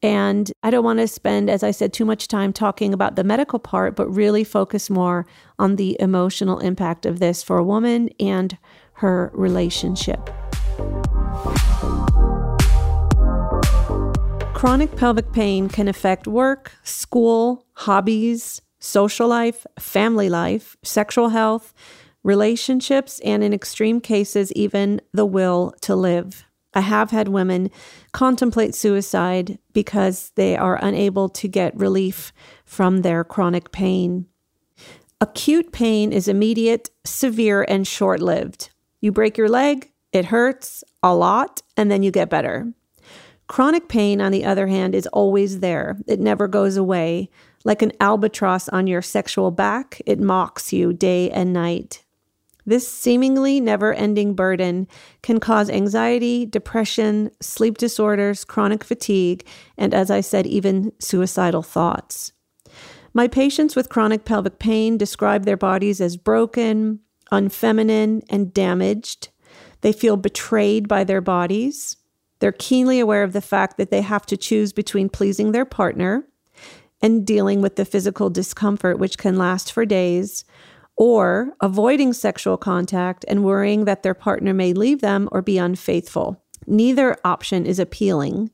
And 0.02 0.50
I 0.64 0.70
don't 0.70 0.86
want 0.86 1.00
to 1.00 1.08
spend, 1.10 1.50
as 1.50 1.62
I 1.62 1.72
said, 1.72 1.92
too 1.92 2.06
much 2.06 2.30
time 2.30 2.54
talking 2.54 2.94
about 2.94 3.18
the 3.18 3.26
medical 3.26 3.60
part, 3.60 3.98
but 3.98 4.08
really 4.08 4.46
focus 4.46 4.90
more 4.90 5.28
on 5.60 5.76
the 5.76 5.98
emotional 6.00 6.60
impact 6.60 7.06
of 7.06 7.20
this 7.20 7.44
for 7.44 7.58
a 7.58 7.64
woman 7.64 8.08
and 8.22 8.58
her 8.94 9.32
relationship. 9.34 10.30
Chronic 14.66 14.96
pelvic 14.96 15.32
pain 15.32 15.70
can 15.70 15.88
affect 15.88 16.26
work, 16.26 16.72
school, 16.82 17.68
hobbies, 17.74 18.64
social 18.80 19.28
life, 19.28 19.64
family 19.78 20.28
life, 20.28 20.76
sexual 20.82 21.30
health, 21.30 21.72
relationships, 22.24 23.22
and 23.24 23.44
in 23.44 23.54
extreme 23.54 24.02
cases, 24.02 24.52
even 24.54 25.02
the 25.14 25.24
will 25.24 25.76
to 25.82 25.96
live. 25.96 26.46
I 26.74 26.80
have 26.80 27.12
had 27.12 27.28
women 27.28 27.70
contemplate 28.12 28.74
suicide 28.74 29.60
because 29.72 30.32
they 30.34 30.58
are 30.58 30.84
unable 30.84 31.30
to 31.30 31.48
get 31.48 31.78
relief 31.78 32.34
from 32.66 33.04
their 33.04 33.24
chronic 33.24 33.72
pain. 33.72 34.26
Acute 35.22 35.74
pain 35.74 36.12
is 36.12 36.28
immediate, 36.28 36.90
severe, 37.04 37.64
and 37.70 37.86
short 37.86 38.20
lived. 38.20 38.72
You 39.00 39.12
break 39.12 39.38
your 39.38 39.48
leg, 39.48 39.92
it 40.12 40.26
hurts 40.26 40.84
a 41.04 41.14
lot, 41.14 41.62
and 41.78 41.92
then 41.92 42.02
you 42.02 42.10
get 42.10 42.32
better. 42.32 42.74
Chronic 43.48 43.88
pain, 43.88 44.22
on 44.22 44.32
the 44.32 44.46
other 44.46 44.68
hand, 44.68 44.96
is 44.96 45.08
always 45.08 45.60
there. 45.60 45.98
It 46.08 46.20
never 46.20 46.48
goes 46.48 46.78
away. 46.78 47.30
Like 47.64 47.82
an 47.82 47.94
albatross 48.00 48.70
on 48.70 48.88
your 48.88 49.02
sexual 49.02 49.52
back, 49.52 50.02
it 50.06 50.20
mocks 50.20 50.74
you 50.74 50.94
day 50.94 51.30
and 51.32 51.54
night. 51.54 52.04
This 52.66 52.88
seemingly 52.88 53.60
never 53.60 53.94
ending 53.94 54.34
burden 54.34 54.88
can 55.22 55.40
cause 55.40 55.70
anxiety, 55.70 56.48
depression, 56.48 57.30
sleep 57.40 57.78
disorders, 57.78 58.44
chronic 58.44 58.84
fatigue, 58.84 59.46
and 59.78 59.94
as 59.94 60.10
I 60.10 60.22
said, 60.22 60.48
even 60.48 60.92
suicidal 61.00 61.62
thoughts. 61.62 62.32
My 63.14 63.28
patients 63.28 63.76
with 63.76 63.90
chronic 63.90 64.26
pelvic 64.26 64.58
pain 64.58 64.98
describe 64.98 65.46
their 65.46 65.58
bodies 65.58 66.02
as 66.02 66.18
broken, 66.18 67.00
unfeminine, 67.32 68.24
and 68.30 68.54
damaged. 68.54 69.30
They 69.82 69.94
feel 69.94 70.18
betrayed 70.18 70.88
by 70.88 71.04
their 71.04 71.22
bodies. 71.22 71.98
They're 72.40 72.52
keenly 72.52 73.00
aware 73.00 73.24
of 73.24 73.34
the 73.34 73.42
fact 73.42 73.78
that 73.78 73.92
they 73.92 74.02
have 74.02 74.26
to 74.28 74.38
choose 74.38 74.74
between 74.74 75.10
pleasing 75.10 75.52
their 75.52 75.66
partner 75.66 76.28
and 77.02 77.26
dealing 77.26 77.62
with 77.62 77.76
the 77.76 77.86
physical 77.86 78.30
discomfort, 78.30 79.00
which 79.00 79.18
can 79.18 79.38
last 79.38 79.72
for 79.72 79.86
days, 79.86 80.44
or 80.98 81.54
avoiding 81.62 82.14
sexual 82.14 82.58
contact 82.58 83.26
and 83.28 83.44
worrying 83.44 83.86
that 83.86 84.04
their 84.04 84.14
partner 84.14 84.54
may 84.54 84.74
leave 84.74 85.02
them 85.02 85.28
or 85.32 85.42
be 85.42 85.58
unfaithful. 85.58 86.42
Neither 86.68 87.18
option 87.24 87.66
is 87.66 87.80
appealing. 87.80 88.50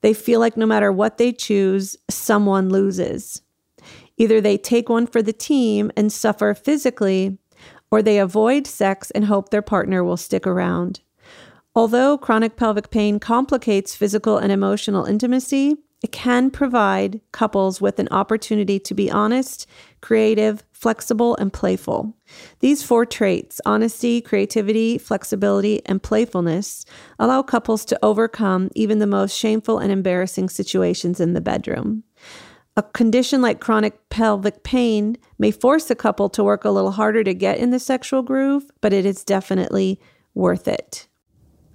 They 0.00 0.14
feel 0.14 0.40
like 0.40 0.56
no 0.56 0.66
matter 0.66 0.90
what 0.90 1.18
they 1.18 1.32
choose, 1.32 1.96
someone 2.10 2.70
loses. 2.70 3.42
Either 4.16 4.40
they 4.40 4.58
take 4.58 4.88
one 4.88 5.06
for 5.06 5.22
the 5.22 5.32
team 5.32 5.90
and 5.96 6.12
suffer 6.12 6.54
physically, 6.54 7.38
or 7.90 8.02
they 8.02 8.18
avoid 8.18 8.66
sex 8.66 9.10
and 9.12 9.26
hope 9.26 9.50
their 9.50 9.62
partner 9.62 10.02
will 10.02 10.16
stick 10.16 10.46
around. 10.46 11.00
Although 11.74 12.18
chronic 12.18 12.56
pelvic 12.56 12.90
pain 12.90 13.18
complicates 13.18 13.94
physical 13.94 14.36
and 14.36 14.52
emotional 14.52 15.06
intimacy, 15.06 15.78
it 16.02 16.12
can 16.12 16.50
provide 16.50 17.20
couples 17.30 17.80
with 17.80 17.98
an 17.98 18.08
opportunity 18.10 18.78
to 18.80 18.92
be 18.92 19.10
honest, 19.10 19.66
creative, 20.00 20.64
flexible, 20.72 21.36
and 21.36 21.52
playful. 21.52 22.14
These 22.58 22.82
four 22.82 23.06
traits 23.06 23.60
honesty, 23.64 24.20
creativity, 24.20 24.98
flexibility, 24.98 25.80
and 25.86 26.02
playfulness 26.02 26.84
allow 27.18 27.42
couples 27.42 27.84
to 27.86 27.98
overcome 28.02 28.68
even 28.74 28.98
the 28.98 29.06
most 29.06 29.34
shameful 29.38 29.78
and 29.78 29.92
embarrassing 29.92 30.48
situations 30.48 31.20
in 31.20 31.34
the 31.34 31.40
bedroom. 31.40 32.02
A 32.76 32.82
condition 32.82 33.40
like 33.40 33.60
chronic 33.60 34.08
pelvic 34.10 34.64
pain 34.64 35.16
may 35.38 35.52
force 35.52 35.90
a 35.90 35.94
couple 35.94 36.28
to 36.30 36.42
work 36.42 36.64
a 36.64 36.70
little 36.70 36.90
harder 36.90 37.22
to 37.22 37.34
get 37.34 37.58
in 37.58 37.70
the 37.70 37.78
sexual 37.78 38.22
groove, 38.22 38.64
but 38.80 38.92
it 38.92 39.06
is 39.06 39.24
definitely 39.24 40.00
worth 40.34 40.66
it. 40.66 41.06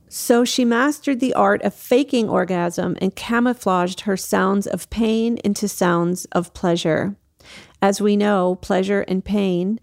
So 0.10 0.46
she 0.46 0.64
mastered 0.64 1.20
the 1.20 1.34
art 1.34 1.62
of 1.64 1.74
faking 1.74 2.30
orgasm 2.30 2.98
and 3.02 3.16
camouflaged 3.16 4.02
her 4.02 4.16
sounds 4.16 4.66
of 4.66 4.90
pain 4.90 5.38
into 5.44 5.68
sounds 5.68 6.26
of 6.32 6.54
pleasure. 6.54 7.18
As 7.82 8.02
we 8.02 8.16
know, 8.16 8.56
pleasure 8.56 9.02
and 9.02 9.24
pain 9.24 9.80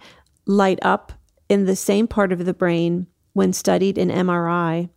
light 0.46 0.78
up 0.82 1.12
in 1.48 1.66
the 1.66 1.76
same 1.76 2.06
part 2.08 2.32
of 2.32 2.44
the 2.44 2.54
brain 2.54 3.06
when 3.32 3.52
studied 3.52 3.98
in 3.98 4.08
MRI. 4.08 4.88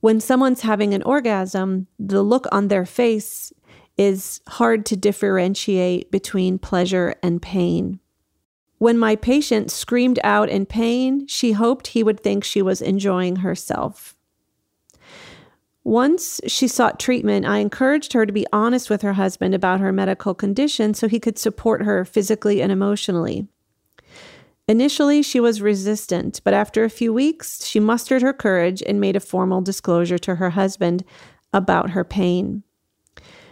When 0.00 0.20
someone's 0.20 0.62
having 0.62 0.94
an 0.94 1.02
orgasm, 1.02 1.86
the 1.98 2.22
look 2.22 2.46
on 2.50 2.68
their 2.68 2.86
face 2.86 3.52
is 3.98 4.40
hard 4.48 4.86
to 4.86 4.96
differentiate 4.96 6.10
between 6.10 6.58
pleasure 6.58 7.14
and 7.22 7.42
pain. 7.42 8.00
When 8.78 8.96
my 8.96 9.14
patient 9.14 9.70
screamed 9.70 10.18
out 10.24 10.48
in 10.48 10.64
pain, 10.64 11.26
she 11.26 11.52
hoped 11.52 11.88
he 11.88 12.02
would 12.02 12.20
think 12.20 12.44
she 12.44 12.62
was 12.62 12.80
enjoying 12.80 13.36
herself. 13.36 14.16
Once 15.82 16.40
she 16.46 16.68
sought 16.68 17.00
treatment, 17.00 17.46
I 17.46 17.58
encouraged 17.58 18.12
her 18.12 18.26
to 18.26 18.32
be 18.32 18.46
honest 18.52 18.90
with 18.90 19.00
her 19.02 19.14
husband 19.14 19.54
about 19.54 19.80
her 19.80 19.92
medical 19.92 20.34
condition 20.34 20.92
so 20.92 21.08
he 21.08 21.18
could 21.18 21.38
support 21.38 21.82
her 21.82 22.04
physically 22.04 22.60
and 22.60 22.70
emotionally. 22.70 23.48
Initially, 24.68 25.22
she 25.22 25.40
was 25.40 25.62
resistant, 25.62 26.40
but 26.44 26.54
after 26.54 26.84
a 26.84 26.90
few 26.90 27.12
weeks, 27.12 27.64
she 27.66 27.80
mustered 27.80 28.22
her 28.22 28.32
courage 28.32 28.82
and 28.86 29.00
made 29.00 29.16
a 29.16 29.20
formal 29.20 29.62
disclosure 29.62 30.18
to 30.18 30.36
her 30.36 30.50
husband 30.50 31.02
about 31.52 31.90
her 31.90 32.04
pain. 32.04 32.62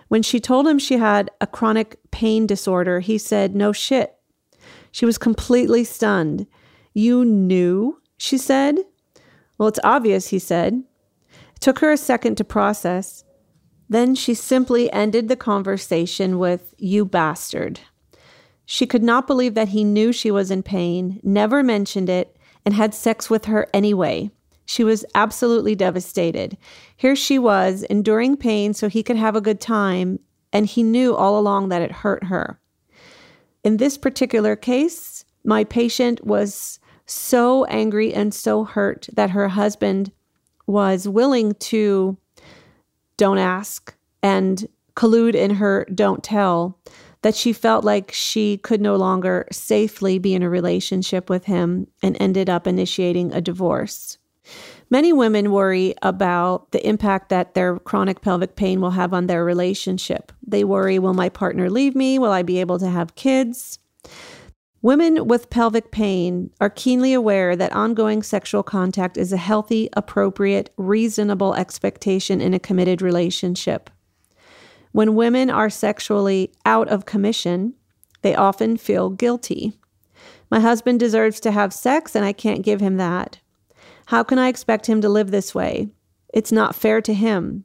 When 0.09 0.23
she 0.23 0.39
told 0.39 0.69
him 0.69 0.79
she 0.79 0.99
had 0.99 1.31
a 1.41 1.47
chronic 1.47 1.99
pain 2.11 2.47
disorder, 2.47 3.01
he 3.01 3.19
said, 3.19 3.57
No 3.57 3.73
shit. 3.73 4.15
She 4.93 5.05
was 5.05 5.19
completely 5.19 5.83
stunned. 5.83 6.47
You 6.95 7.25
knew? 7.25 8.01
She 8.17 8.39
said. 8.39 8.79
Well, 9.57 9.69
it's 9.69 9.81
obvious, 9.83 10.29
he 10.29 10.39
said. 10.39 10.85
Took 11.61 11.81
her 11.81 11.91
a 11.91 11.97
second 11.97 12.37
to 12.37 12.45
process. 12.45 13.25
Then 13.89 14.15
she 14.15 14.35
simply 14.35 14.93
ended 14.93 15.29
the 15.29 15.37
conversation 15.37 16.39
with, 16.39 16.75
You 16.79 17.05
bastard. 17.05 17.81
She 18.67 18.87
could 18.87 19.03
not 19.03 19.27
believe 19.27 19.55
that 19.55 19.69
he 19.69 19.83
knew 19.83 20.13
she 20.13 20.31
was 20.31 20.51
in 20.51 20.63
pain, 20.63 21.21
never 21.23 21.63
mentioned 21.63 22.11
it, 22.11 22.37
and 22.67 22.75
had 22.75 22.95
sex 22.95 23.31
with 23.31 23.47
her 23.47 23.67
anyway. 23.73 24.31
She 24.67 24.85
was 24.85 25.07
absolutely 25.15 25.75
devastated. 25.75 26.59
Here 26.95 27.17
she 27.17 27.39
was, 27.39 27.83
enduring 27.85 28.37
pain 28.37 28.75
so 28.75 28.89
he 28.89 29.03
could 29.03 29.17
have 29.17 29.35
a 29.35 29.41
good 29.41 29.61
time, 29.61 30.19
and 30.53 30.67
he 30.67 30.83
knew 30.83 31.17
all 31.17 31.39
along 31.39 31.71
that 31.71 31.81
it 31.81 31.91
hurt 31.91 32.25
her. 32.25 32.61
In 33.65 33.79
this 33.79 33.97
particular 33.97 34.55
case, 34.55 35.25
my 35.45 35.65
patient 35.65 36.27
was 36.27 36.79
so 37.07 37.65
angry 37.65 38.13
and 38.13 38.35
so 38.35 38.65
hurt 38.65 39.09
that 39.15 39.31
her 39.31 39.49
husband 39.49 40.13
was 40.69 41.09
willing 41.09 41.55
to 41.55 42.17
don't 43.17 43.39
ask 43.39 43.95
and 44.23 44.69
collude 44.95 45.35
in 45.35 45.51
her 45.51 45.85
don't 45.95 46.23
tell 46.23 46.79
that 47.23 47.35
she 47.35 47.53
felt 47.53 47.85
like 47.85 48.13
she 48.13 48.59
could 48.59 48.81
no 48.81 48.95
longer 48.95 49.49
safely 49.51 50.19
be 50.19 50.35
in 50.35 50.43
a 50.43 50.49
relationship 50.49 51.29
with 51.29 51.47
him 51.47 51.89
and 52.01 52.17
ended 52.21 52.49
up 52.49 52.67
initiating 52.67 53.33
a 53.33 53.41
divorce. 53.41 54.19
Many 54.91 55.13
women 55.13 55.51
worry 55.51 55.95
about 56.03 56.71
the 56.71 56.87
impact 56.87 57.29
that 57.31 57.55
their 57.55 57.79
chronic 57.81 58.21
pelvic 58.21 58.55
pain 58.55 58.81
will 58.81 58.93
have 58.93 59.13
on 59.13 59.27
their 59.27 59.45
relationship. 59.45 60.33
They 60.47 60.65
worry, 60.65 60.99
will 60.99 61.15
my 61.15 61.29
partner 61.29 61.69
leave 61.69 61.95
me? 61.95 62.19
Will 62.19 62.31
I 62.31 62.43
be 62.43 62.61
able 62.61 62.79
to 62.79 62.89
have 62.89 63.15
kids? 63.15 63.79
Women 64.81 65.27
with 65.27 65.51
pelvic 65.51 65.91
pain 65.91 66.51
are 66.61 66.71
keenly 66.71 67.13
aware 67.13 67.57
that 67.57 67.73
ongoing 67.73 68.23
sexual 68.23 68.63
contact 68.63 69.17
is 69.17 69.33
a 69.33 69.37
healthy, 69.37 69.89
appropriate, 69.95 70.71
reasonable 70.77 71.55
expectation 71.55 72.41
in 72.41 72.55
a 72.55 72.61
committed 72.61 73.03
relationship. 73.03 73.91
When 74.93 75.17
women 75.17 75.51
are 75.51 75.69
sexually 75.69 76.53
out 76.65 76.89
of 76.89 77.07
commission, 77.07 77.75
they 78.23 78.37
often 78.37 78.77
feel 78.77 79.11
guilty. 79.11 79.73
My 80.51 80.61
husband 80.61 81.01
deserves 81.01 81.41
to 81.41 81.51
have 81.51 81.73
sex 81.73 82.15
and 82.15 82.25
I 82.25 82.33
can't 82.33 82.63
give 82.63 82.81
him 82.81 82.97
that. 82.99 83.41
How 84.07 84.23
can 84.23 84.39
I 84.39 84.49
expect 84.49 84.87
him 84.87 85.01
to 85.01 85.09
live 85.09 85.31
this 85.31 85.55
way? 85.55 85.89
It's 86.33 86.53
not 86.53 86.77
fair 86.77 87.01
to 87.03 87.15
him. 87.15 87.65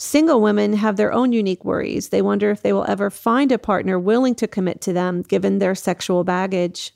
Single 0.00 0.40
women 0.40 0.74
have 0.74 0.96
their 0.96 1.12
own 1.12 1.32
unique 1.32 1.64
worries. 1.64 2.10
They 2.10 2.22
wonder 2.22 2.52
if 2.52 2.62
they 2.62 2.72
will 2.72 2.84
ever 2.86 3.10
find 3.10 3.50
a 3.50 3.58
partner 3.58 3.98
willing 3.98 4.36
to 4.36 4.46
commit 4.46 4.80
to 4.82 4.92
them 4.92 5.22
given 5.22 5.58
their 5.58 5.74
sexual 5.74 6.22
baggage. 6.22 6.94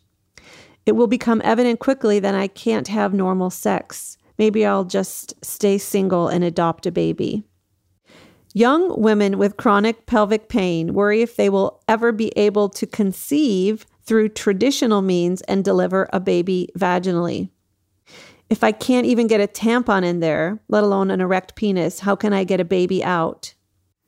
It 0.87 0.93
will 0.93 1.09
become 1.09 1.43
evident 1.45 1.81
quickly 1.81 2.21
that 2.21 2.37
I 2.37 2.47
can't 2.47 2.87
have 2.87 3.13
normal 3.13 3.51
sex. 3.51 4.19
Maybe 4.39 4.65
I'll 4.65 4.85
just 4.85 5.35
stay 5.45 5.79
single 5.79 6.29
and 6.29 6.45
adopt 6.45 6.87
a 6.87 6.93
baby. 6.93 7.43
Young 8.55 9.01
women 9.01 9.37
with 9.37 9.57
chronic 9.57 10.07
pelvic 10.07 10.49
pain 10.49 10.95
worry 10.95 11.23
if 11.23 11.35
they 11.35 11.49
will 11.49 11.83
ever 11.89 12.13
be 12.13 12.29
able 12.37 12.69
to 12.69 12.87
conceive 12.87 13.85
through 14.05 14.29
traditional 14.29 15.03
means 15.03 15.41
and 15.43 15.65
deliver 15.65 16.09
a 16.13 16.21
baby 16.21 16.69
vaginally. 16.79 17.51
If 18.53 18.63
I 18.63 18.71
can't 18.71 19.07
even 19.07 19.29
get 19.29 19.41
a 19.41 19.47
tampon 19.47 20.05
in 20.05 20.21
there, 20.21 20.61
let 20.69 20.85
alone 20.85 21.11
an 21.11 21.23
erect 21.23 21.55
penis, 21.55 22.01
how 22.01 22.15
can 22.15 22.35
I 22.35 22.45
get 22.45 22.61
a 22.61 22.67
baby 22.67 23.03
out? 23.03 23.55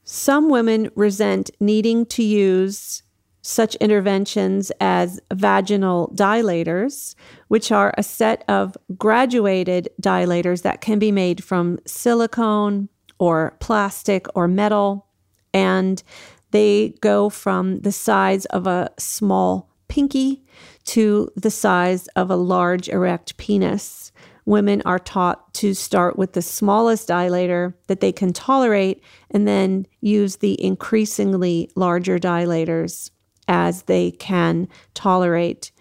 Some 0.03 0.51
women 0.51 0.91
resent 0.95 1.51
needing 1.61 2.05
to 2.05 2.23
use 2.23 3.03
such 3.41 3.75
interventions 3.77 4.71
as 4.83 5.19
vaginal 5.33 6.13
dilators, 6.15 7.15
which 7.49 7.73
are 7.73 7.95
a 7.97 8.03
set 8.03 8.45
of 8.47 8.77
graduated 8.99 9.89
dilators 10.03 10.61
that 10.61 10.83
can 10.83 10.99
be 10.99 11.11
made 11.11 11.43
from 11.43 11.79
silicone, 11.87 12.91
or 13.19 13.57
plastic 13.61 14.27
or 14.35 14.47
metal. 14.47 15.07
And 15.55 16.03
they 16.51 16.91
go 17.01 17.31
from 17.31 17.79
the 17.79 17.93
size 17.93 18.45
of 18.47 18.67
a 18.67 18.91
small 18.99 19.71
pinky 19.89 20.45
to 20.85 21.31
the 21.35 21.51
size 21.51 22.09
of 22.09 22.31
a 22.31 22.37
large 22.37 22.91
erect 22.91 23.39
penis. 23.39 24.13
Women 24.47 24.83
are 24.85 24.99
taught 24.99 25.55
to 25.55 25.75
start 25.75 26.19
with 26.19 26.35
the 26.35 26.43
smallest 26.43 27.09
dilator 27.09 27.75
that 27.87 28.01
they 28.01 28.13
can 28.13 28.33
tolerate 28.33 29.03
and 29.31 29.49
then 29.49 29.87
use 30.01 30.37
the 30.37 30.63
increasingly 30.63 31.71
larger 31.77 32.19
dilators 32.19 33.11
as 33.49 33.83
they 33.83 34.11
can 34.11 34.69
tolerate 34.93 35.73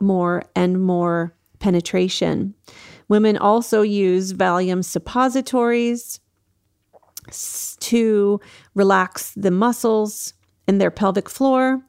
more 0.00 0.42
and 0.54 0.82
more 0.82 1.34
penetration. 1.58 2.54
Women 3.08 3.38
also 3.38 3.82
use 3.82 4.32
Valium 4.32 4.84
suppositories 4.84 6.20
to 7.80 8.40
relax 8.74 9.32
the 9.34 9.50
muscles 9.50 10.34
in 10.66 10.78
their 10.78 10.90
pelvic 10.90 11.28
floor, 11.28 11.80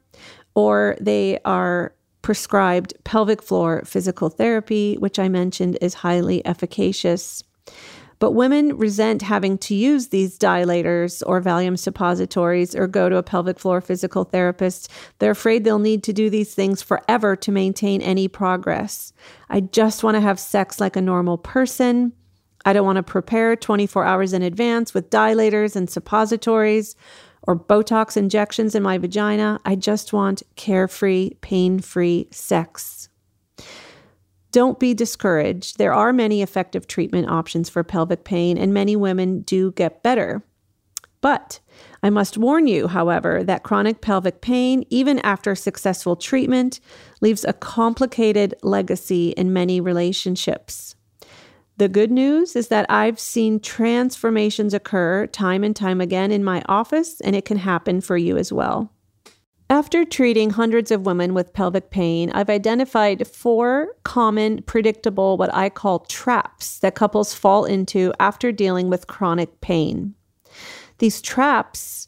or 0.54 0.96
they 1.00 1.38
are 1.44 1.94
prescribed 2.24 2.94
pelvic 3.04 3.42
floor 3.42 3.82
physical 3.84 4.30
therapy, 4.30 4.96
which 4.96 5.18
I 5.18 5.28
mentioned 5.28 5.76
is 5.82 5.92
highly 5.92 6.44
efficacious. 6.46 7.44
But 8.18 8.30
women 8.30 8.78
resent 8.78 9.20
having 9.20 9.58
to 9.58 9.74
use 9.74 10.08
these 10.08 10.38
dilators 10.38 11.22
or 11.26 11.42
Valium 11.42 11.78
suppositories 11.78 12.74
or 12.74 12.86
go 12.86 13.10
to 13.10 13.18
a 13.18 13.22
pelvic 13.22 13.58
floor 13.58 13.82
physical 13.82 14.24
therapist. 14.24 14.90
They're 15.18 15.32
afraid 15.32 15.64
they'll 15.64 15.78
need 15.78 16.02
to 16.04 16.14
do 16.14 16.30
these 16.30 16.54
things 16.54 16.80
forever 16.80 17.36
to 17.36 17.52
maintain 17.52 18.00
any 18.00 18.26
progress. 18.26 19.12
I 19.50 19.60
just 19.60 20.02
want 20.02 20.14
to 20.14 20.22
have 20.22 20.40
sex 20.40 20.80
like 20.80 20.96
a 20.96 21.02
normal 21.02 21.36
person. 21.36 22.14
I 22.64 22.72
don't 22.72 22.86
want 22.86 22.96
to 22.96 23.02
prepare 23.02 23.54
24 23.54 24.06
hours 24.06 24.32
in 24.32 24.40
advance 24.40 24.94
with 24.94 25.10
dilators 25.10 25.76
and 25.76 25.90
suppositories 25.90 26.96
or 27.46 27.58
Botox 27.58 28.16
injections 28.16 28.74
in 28.74 28.82
my 28.82 28.98
vagina. 28.98 29.60
I 29.64 29.76
just 29.76 30.12
want 30.12 30.42
carefree, 30.56 31.34
pain 31.40 31.78
free 31.78 32.28
sex. 32.30 33.08
Don't 34.50 34.78
be 34.78 34.94
discouraged. 34.94 35.78
There 35.78 35.92
are 35.92 36.12
many 36.12 36.40
effective 36.40 36.86
treatment 36.86 37.28
options 37.28 37.68
for 37.68 37.82
pelvic 37.82 38.24
pain, 38.24 38.56
and 38.56 38.72
many 38.72 38.94
women 38.94 39.40
do 39.40 39.72
get 39.72 40.02
better. 40.02 40.44
But 41.20 41.58
I 42.02 42.10
must 42.10 42.36
warn 42.36 42.66
you, 42.66 42.86
however, 42.86 43.42
that 43.44 43.62
chronic 43.62 44.00
pelvic 44.00 44.42
pain, 44.42 44.84
even 44.90 45.18
after 45.20 45.54
successful 45.54 46.16
treatment, 46.16 46.80
leaves 47.20 47.44
a 47.44 47.54
complicated 47.54 48.54
legacy 48.62 49.30
in 49.30 49.52
many 49.52 49.80
relationships. 49.80 50.96
The 51.76 51.88
good 51.88 52.12
news 52.12 52.54
is 52.54 52.68
that 52.68 52.86
I've 52.88 53.18
seen 53.18 53.58
transformations 53.58 54.74
occur 54.74 55.26
time 55.26 55.64
and 55.64 55.74
time 55.74 56.00
again 56.00 56.30
in 56.30 56.44
my 56.44 56.62
office, 56.68 57.20
and 57.20 57.34
it 57.34 57.44
can 57.44 57.56
happen 57.56 58.00
for 58.00 58.16
you 58.16 58.36
as 58.36 58.52
well. 58.52 58.92
After 59.68 60.04
treating 60.04 60.50
hundreds 60.50 60.92
of 60.92 61.06
women 61.06 61.34
with 61.34 61.52
pelvic 61.52 61.90
pain, 61.90 62.30
I've 62.30 62.50
identified 62.50 63.26
four 63.26 63.88
common, 64.04 64.62
predictable, 64.62 65.36
what 65.36 65.52
I 65.52 65.68
call 65.68 66.00
traps 66.00 66.78
that 66.80 66.94
couples 66.94 67.34
fall 67.34 67.64
into 67.64 68.12
after 68.20 68.52
dealing 68.52 68.88
with 68.88 69.08
chronic 69.08 69.60
pain. 69.60 70.14
These 70.98 71.22
traps, 71.22 72.06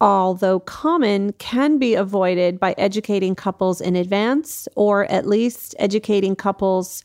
although 0.00 0.60
common, 0.60 1.32
can 1.32 1.78
be 1.78 1.94
avoided 1.94 2.60
by 2.60 2.74
educating 2.78 3.34
couples 3.34 3.80
in 3.80 3.96
advance 3.96 4.68
or 4.76 5.06
at 5.06 5.26
least 5.26 5.74
educating 5.80 6.36
couples 6.36 7.02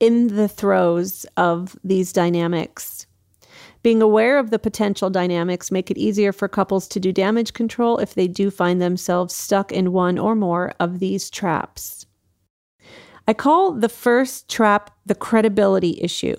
in 0.00 0.28
the 0.28 0.48
throes 0.48 1.26
of 1.36 1.76
these 1.82 2.12
dynamics. 2.12 3.06
Being 3.82 4.02
aware 4.02 4.38
of 4.38 4.50
the 4.50 4.58
potential 4.58 5.08
dynamics 5.08 5.70
make 5.70 5.90
it 5.90 5.98
easier 5.98 6.32
for 6.32 6.48
couples 6.48 6.88
to 6.88 7.00
do 7.00 7.12
damage 7.12 7.52
control 7.52 7.98
if 7.98 8.14
they 8.14 8.28
do 8.28 8.50
find 8.50 8.80
themselves 8.80 9.34
stuck 9.34 9.72
in 9.72 9.92
one 9.92 10.18
or 10.18 10.34
more 10.34 10.72
of 10.80 10.98
these 10.98 11.30
traps. 11.30 12.06
I 13.26 13.34
call 13.34 13.72
the 13.72 13.88
first 13.88 14.48
trap 14.48 14.90
the 15.06 15.14
credibility 15.14 15.98
issue 16.00 16.36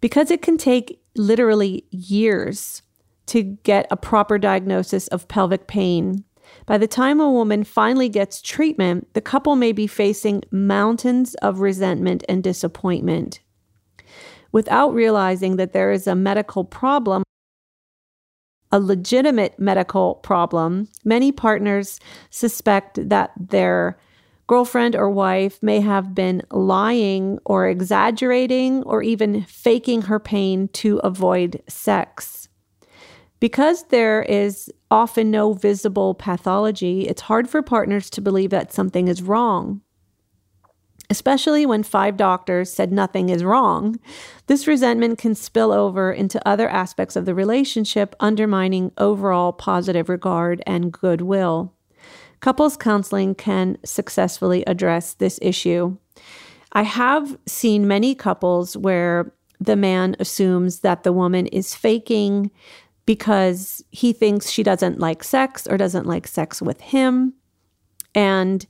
because 0.00 0.30
it 0.30 0.42
can 0.42 0.58
take 0.58 1.00
literally 1.16 1.84
years 1.90 2.82
to 3.26 3.42
get 3.42 3.86
a 3.90 3.96
proper 3.96 4.38
diagnosis 4.38 5.06
of 5.08 5.28
pelvic 5.28 5.66
pain 5.66 6.24
by 6.66 6.78
the 6.78 6.86
time 6.86 7.20
a 7.20 7.30
woman 7.30 7.64
finally 7.64 8.08
gets 8.08 8.42
treatment, 8.42 9.12
the 9.14 9.20
couple 9.20 9.56
may 9.56 9.72
be 9.72 9.86
facing 9.86 10.42
mountains 10.50 11.34
of 11.36 11.60
resentment 11.60 12.24
and 12.28 12.42
disappointment. 12.42 13.40
Without 14.52 14.94
realizing 14.94 15.56
that 15.56 15.72
there 15.72 15.92
is 15.92 16.06
a 16.06 16.14
medical 16.14 16.64
problem, 16.64 17.22
a 18.70 18.80
legitimate 18.80 19.58
medical 19.58 20.16
problem, 20.16 20.88
many 21.04 21.32
partners 21.32 22.00
suspect 22.30 23.08
that 23.08 23.30
their 23.36 23.98
girlfriend 24.46 24.96
or 24.96 25.10
wife 25.10 25.62
may 25.62 25.80
have 25.80 26.14
been 26.14 26.42
lying 26.50 27.38
or 27.44 27.68
exaggerating 27.68 28.82
or 28.84 29.02
even 29.02 29.42
faking 29.44 30.02
her 30.02 30.18
pain 30.18 30.68
to 30.68 30.98
avoid 30.98 31.62
sex. 31.68 32.47
Because 33.40 33.84
there 33.84 34.22
is 34.22 34.70
often 34.90 35.30
no 35.30 35.52
visible 35.52 36.14
pathology, 36.14 37.06
it's 37.06 37.22
hard 37.22 37.48
for 37.48 37.62
partners 37.62 38.10
to 38.10 38.20
believe 38.20 38.50
that 38.50 38.72
something 38.72 39.08
is 39.08 39.22
wrong. 39.22 39.80
Especially 41.10 41.64
when 41.64 41.82
five 41.82 42.18
doctors 42.18 42.70
said 42.70 42.92
nothing 42.92 43.30
is 43.30 43.42
wrong, 43.42 43.98
this 44.46 44.66
resentment 44.66 45.18
can 45.18 45.34
spill 45.34 45.72
over 45.72 46.12
into 46.12 46.46
other 46.46 46.68
aspects 46.68 47.16
of 47.16 47.24
the 47.24 47.34
relationship, 47.34 48.14
undermining 48.20 48.92
overall 48.98 49.52
positive 49.52 50.08
regard 50.10 50.62
and 50.66 50.92
goodwill. 50.92 51.72
Couples 52.40 52.76
counseling 52.76 53.34
can 53.34 53.78
successfully 53.84 54.62
address 54.66 55.14
this 55.14 55.38
issue. 55.40 55.96
I 56.72 56.82
have 56.82 57.38
seen 57.46 57.88
many 57.88 58.14
couples 58.14 58.76
where 58.76 59.32
the 59.58 59.76
man 59.76 60.14
assumes 60.20 60.80
that 60.80 61.02
the 61.02 61.12
woman 61.12 61.46
is 61.46 61.74
faking 61.74 62.50
because 63.08 63.82
he 63.90 64.12
thinks 64.12 64.50
she 64.50 64.62
doesn't 64.62 65.00
like 65.00 65.24
sex 65.24 65.66
or 65.66 65.78
doesn't 65.78 66.04
like 66.04 66.26
sex 66.26 66.60
with 66.60 66.78
him. 66.82 67.32
And 68.14 68.66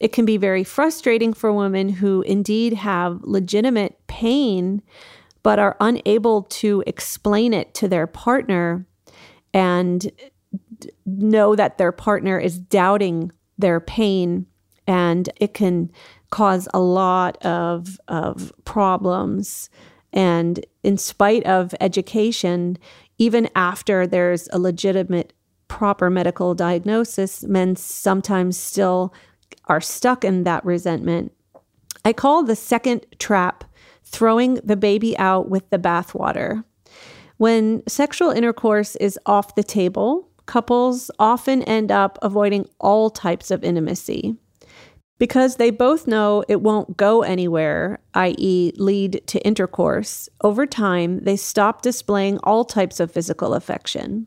it 0.00 0.14
can 0.14 0.24
be 0.24 0.38
very 0.38 0.64
frustrating 0.64 1.34
for 1.34 1.52
women 1.52 1.90
who 1.90 2.22
indeed 2.22 2.72
have 2.72 3.20
legitimate 3.22 3.98
pain, 4.06 4.80
but 5.42 5.58
are 5.58 5.76
unable 5.78 6.44
to 6.44 6.82
explain 6.86 7.52
it 7.52 7.74
to 7.74 7.86
their 7.86 8.06
partner 8.06 8.86
and 9.52 10.10
know 11.04 11.54
that 11.54 11.76
their 11.76 11.92
partner 11.92 12.38
is 12.38 12.58
doubting 12.58 13.30
their 13.58 13.78
pain. 13.78 14.46
And 14.86 15.28
it 15.36 15.52
can 15.52 15.92
cause 16.30 16.66
a 16.72 16.80
lot 16.80 17.36
of, 17.44 18.00
of 18.08 18.54
problems. 18.64 19.68
And 20.14 20.64
in 20.82 20.96
spite 20.96 21.44
of 21.44 21.74
education, 21.78 22.78
even 23.22 23.48
after 23.54 24.04
there's 24.04 24.48
a 24.52 24.58
legitimate, 24.58 25.32
proper 25.68 26.10
medical 26.10 26.56
diagnosis, 26.56 27.44
men 27.44 27.76
sometimes 27.76 28.56
still 28.56 29.14
are 29.66 29.80
stuck 29.80 30.24
in 30.24 30.42
that 30.42 30.64
resentment. 30.64 31.30
I 32.04 32.14
call 32.14 32.42
the 32.42 32.56
second 32.56 33.06
trap 33.20 33.62
throwing 34.02 34.54
the 34.64 34.74
baby 34.74 35.16
out 35.18 35.48
with 35.48 35.70
the 35.70 35.78
bathwater. 35.78 36.64
When 37.36 37.84
sexual 37.86 38.32
intercourse 38.32 38.96
is 38.96 39.20
off 39.24 39.54
the 39.54 39.62
table, 39.62 40.28
couples 40.46 41.08
often 41.20 41.62
end 41.62 41.92
up 41.92 42.18
avoiding 42.22 42.68
all 42.80 43.08
types 43.08 43.52
of 43.52 43.62
intimacy. 43.62 44.34
Because 45.22 45.54
they 45.54 45.70
both 45.70 46.08
know 46.08 46.42
it 46.48 46.62
won't 46.62 46.96
go 46.96 47.22
anywhere, 47.22 48.00
i.e., 48.14 48.72
lead 48.74 49.22
to 49.28 49.38
intercourse, 49.46 50.28
over 50.42 50.66
time 50.66 51.20
they 51.20 51.36
stop 51.36 51.80
displaying 51.80 52.38
all 52.38 52.64
types 52.64 52.98
of 52.98 53.12
physical 53.12 53.54
affection. 53.54 54.26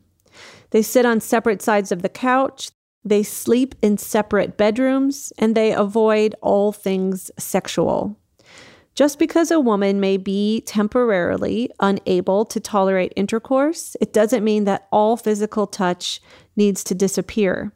They 0.70 0.80
sit 0.80 1.04
on 1.04 1.20
separate 1.20 1.60
sides 1.60 1.92
of 1.92 2.00
the 2.00 2.08
couch, 2.08 2.70
they 3.04 3.22
sleep 3.22 3.74
in 3.82 3.98
separate 3.98 4.56
bedrooms, 4.56 5.34
and 5.36 5.54
they 5.54 5.74
avoid 5.74 6.34
all 6.40 6.72
things 6.72 7.30
sexual. 7.38 8.18
Just 8.94 9.18
because 9.18 9.50
a 9.50 9.60
woman 9.60 10.00
may 10.00 10.16
be 10.16 10.62
temporarily 10.62 11.70
unable 11.78 12.46
to 12.46 12.58
tolerate 12.58 13.12
intercourse, 13.16 13.96
it 14.00 14.14
doesn't 14.14 14.42
mean 14.42 14.64
that 14.64 14.88
all 14.90 15.18
physical 15.18 15.66
touch 15.66 16.22
needs 16.56 16.82
to 16.84 16.94
disappear. 16.94 17.74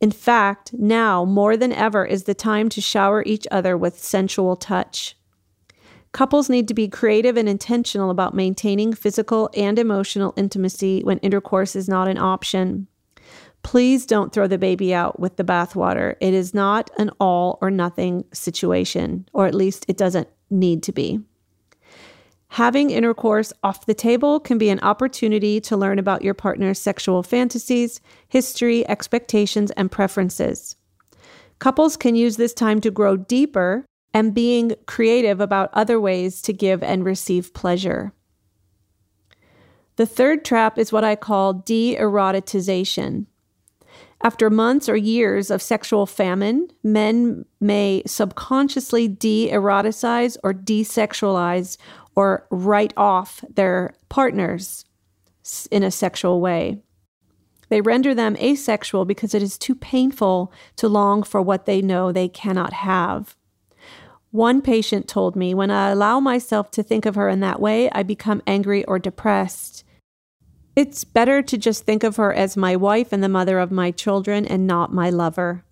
In 0.00 0.10
fact, 0.10 0.72
now 0.74 1.24
more 1.24 1.56
than 1.56 1.72
ever 1.72 2.04
is 2.04 2.24
the 2.24 2.34
time 2.34 2.68
to 2.70 2.80
shower 2.80 3.22
each 3.24 3.46
other 3.50 3.76
with 3.76 4.02
sensual 4.02 4.56
touch. 4.56 5.16
Couples 6.12 6.48
need 6.48 6.68
to 6.68 6.74
be 6.74 6.88
creative 6.88 7.36
and 7.36 7.48
intentional 7.48 8.10
about 8.10 8.34
maintaining 8.34 8.94
physical 8.94 9.50
and 9.54 9.78
emotional 9.78 10.32
intimacy 10.36 11.02
when 11.02 11.18
intercourse 11.18 11.76
is 11.76 11.88
not 11.88 12.08
an 12.08 12.18
option. 12.18 12.86
Please 13.62 14.06
don't 14.06 14.32
throw 14.32 14.46
the 14.46 14.58
baby 14.58 14.94
out 14.94 15.18
with 15.18 15.36
the 15.36 15.44
bathwater. 15.44 16.14
It 16.20 16.32
is 16.32 16.54
not 16.54 16.90
an 16.98 17.10
all 17.20 17.58
or 17.60 17.70
nothing 17.70 18.24
situation, 18.32 19.28
or 19.32 19.46
at 19.46 19.54
least 19.54 19.84
it 19.88 19.96
doesn't 19.96 20.28
need 20.50 20.82
to 20.84 20.92
be. 20.92 21.20
Having 22.50 22.90
intercourse 22.90 23.52
off 23.62 23.86
the 23.86 23.94
table 23.94 24.40
can 24.40 24.56
be 24.56 24.70
an 24.70 24.80
opportunity 24.80 25.60
to 25.60 25.76
learn 25.76 25.98
about 25.98 26.22
your 26.22 26.34
partner's 26.34 26.78
sexual 26.78 27.22
fantasies, 27.22 28.00
history, 28.28 28.88
expectations, 28.88 29.70
and 29.72 29.90
preferences. 29.90 30.76
Couples 31.58 31.96
can 31.96 32.14
use 32.14 32.36
this 32.36 32.54
time 32.54 32.80
to 32.80 32.90
grow 32.90 33.16
deeper 33.16 33.84
and 34.14 34.34
being 34.34 34.74
creative 34.86 35.40
about 35.40 35.70
other 35.72 36.00
ways 36.00 36.40
to 36.42 36.52
give 36.52 36.82
and 36.82 37.04
receive 37.04 37.52
pleasure. 37.52 38.12
The 39.96 40.06
third 40.06 40.44
trap 40.44 40.78
is 40.78 40.92
what 40.92 41.04
I 41.04 41.16
call 41.16 41.54
de 41.54 41.96
erotization. 41.96 43.26
After 44.22 44.48
months 44.48 44.88
or 44.88 44.96
years 44.96 45.50
of 45.50 45.60
sexual 45.60 46.06
famine, 46.06 46.68
men 46.82 47.44
may 47.60 48.02
subconsciously 48.06 49.08
de 49.08 49.50
eroticize 49.50 50.36
or 50.42 50.54
desexualize 50.54 51.76
or 52.16 52.46
write 52.50 52.94
off 52.96 53.44
their 53.54 53.94
partners 54.08 54.84
in 55.70 55.82
a 55.82 55.90
sexual 55.90 56.40
way. 56.40 56.82
They 57.68 57.80
render 57.80 58.14
them 58.14 58.36
asexual 58.36 59.04
because 59.04 59.34
it 59.34 59.42
is 59.42 59.58
too 59.58 59.74
painful 59.74 60.52
to 60.76 60.88
long 60.88 61.22
for 61.22 61.42
what 61.42 61.66
they 61.66 61.82
know 61.82 62.10
they 62.10 62.28
cannot 62.28 62.72
have. 62.72 63.36
One 64.30 64.60
patient 64.60 65.08
told 65.08 65.36
me, 65.36 65.54
when 65.54 65.70
I 65.70 65.90
allow 65.90 66.20
myself 66.20 66.70
to 66.72 66.82
think 66.82 67.06
of 67.06 67.14
her 67.14 67.28
in 67.28 67.40
that 67.40 67.60
way, 67.60 67.90
I 67.90 68.02
become 68.02 68.42
angry 68.46 68.84
or 68.84 68.98
depressed. 68.98 69.84
It's 70.74 71.04
better 71.04 71.42
to 71.42 71.56
just 71.56 71.84
think 71.84 72.04
of 72.04 72.16
her 72.16 72.34
as 72.34 72.56
my 72.56 72.76
wife 72.76 73.12
and 73.12 73.22
the 73.22 73.28
mother 73.28 73.58
of 73.58 73.70
my 73.70 73.90
children 73.90 74.46
and 74.46 74.66
not 74.66 74.92
my 74.92 75.10
lover. 75.10 75.64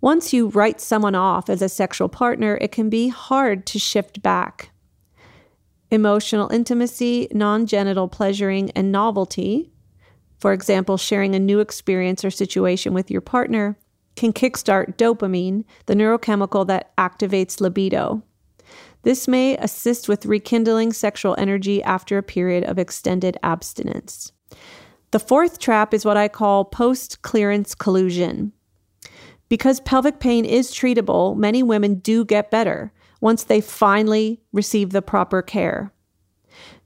Once 0.00 0.32
you 0.32 0.48
write 0.48 0.80
someone 0.80 1.14
off 1.14 1.50
as 1.50 1.60
a 1.60 1.68
sexual 1.68 2.08
partner, 2.08 2.56
it 2.62 2.72
can 2.72 2.88
be 2.88 3.08
hard 3.08 3.66
to 3.66 3.78
shift 3.78 4.22
back. 4.22 4.70
Emotional 5.90 6.48
intimacy, 6.52 7.26
non 7.32 7.66
genital 7.66 8.06
pleasuring, 8.06 8.70
and 8.72 8.92
novelty, 8.92 9.72
for 10.38 10.52
example, 10.52 10.96
sharing 10.96 11.34
a 11.34 11.38
new 11.38 11.60
experience 11.60 12.24
or 12.24 12.30
situation 12.30 12.94
with 12.94 13.10
your 13.10 13.20
partner, 13.20 13.76
can 14.16 14.32
kickstart 14.32 14.96
dopamine, 14.96 15.64
the 15.86 15.94
neurochemical 15.94 16.66
that 16.66 16.96
activates 16.96 17.60
libido. 17.60 18.22
This 19.02 19.26
may 19.26 19.56
assist 19.56 20.08
with 20.08 20.26
rekindling 20.26 20.92
sexual 20.92 21.34
energy 21.38 21.82
after 21.82 22.18
a 22.18 22.22
period 22.22 22.64
of 22.64 22.78
extended 22.78 23.36
abstinence. 23.42 24.32
The 25.10 25.18
fourth 25.18 25.58
trap 25.58 25.92
is 25.92 26.04
what 26.04 26.16
I 26.16 26.28
call 26.28 26.64
post 26.64 27.22
clearance 27.22 27.74
collusion. 27.74 28.52
Because 29.48 29.80
pelvic 29.80 30.20
pain 30.20 30.44
is 30.44 30.70
treatable, 30.70 31.36
many 31.36 31.62
women 31.62 31.96
do 31.96 32.24
get 32.24 32.50
better 32.50 32.92
once 33.20 33.44
they 33.44 33.60
finally 33.60 34.40
receive 34.52 34.90
the 34.90 35.02
proper 35.02 35.42
care. 35.42 35.92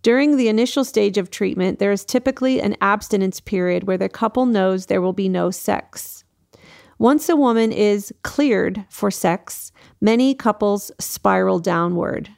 During 0.03 0.37
the 0.37 0.49
initial 0.49 0.85
stage 0.85 1.17
of 1.17 1.31
treatment, 1.31 1.79
there 1.79 1.93
is 1.93 2.05
typically 2.05 2.61
an 2.61 2.77
abstinence 2.81 3.41
period 3.41 3.85
where 3.85 3.97
the 3.97 4.09
couple 4.09 4.45
knows 4.45 4.87
there 4.87 5.01
will 5.01 5.15
be 5.15 5.29
no 5.29 5.51
sex. 5.51 6.25
Once 6.99 7.29
a 7.29 7.37
woman 7.37 7.73
is 7.73 8.13
cleared 8.23 8.85
for 8.89 9.11
sex, 9.11 9.73
many 10.01 10.35
couples 10.35 10.93
spiral 11.01 11.59
downward. 11.59 12.31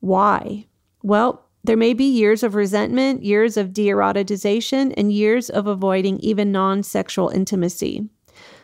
Why? 0.00 0.66
Well, 1.02 1.46
there 1.64 1.76
may 1.76 1.94
be 1.94 2.04
years 2.04 2.42
of 2.42 2.54
resentment, 2.54 3.24
years 3.24 3.56
of 3.56 3.72
de-erotization, 3.72 4.92
and 4.96 5.12
years 5.12 5.50
of 5.50 5.66
avoiding 5.66 6.18
even 6.20 6.52
non 6.52 6.82
sexual 6.82 7.28
intimacy. 7.28 8.08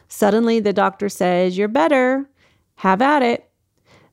Suddenly, 0.09 0.61
the 0.61 0.73
doctor 0.73 1.09
says, 1.09 1.57
You're 1.57 1.69
better. 1.69 2.29
Have 2.77 3.01
at 3.03 3.23
it. 3.23 3.52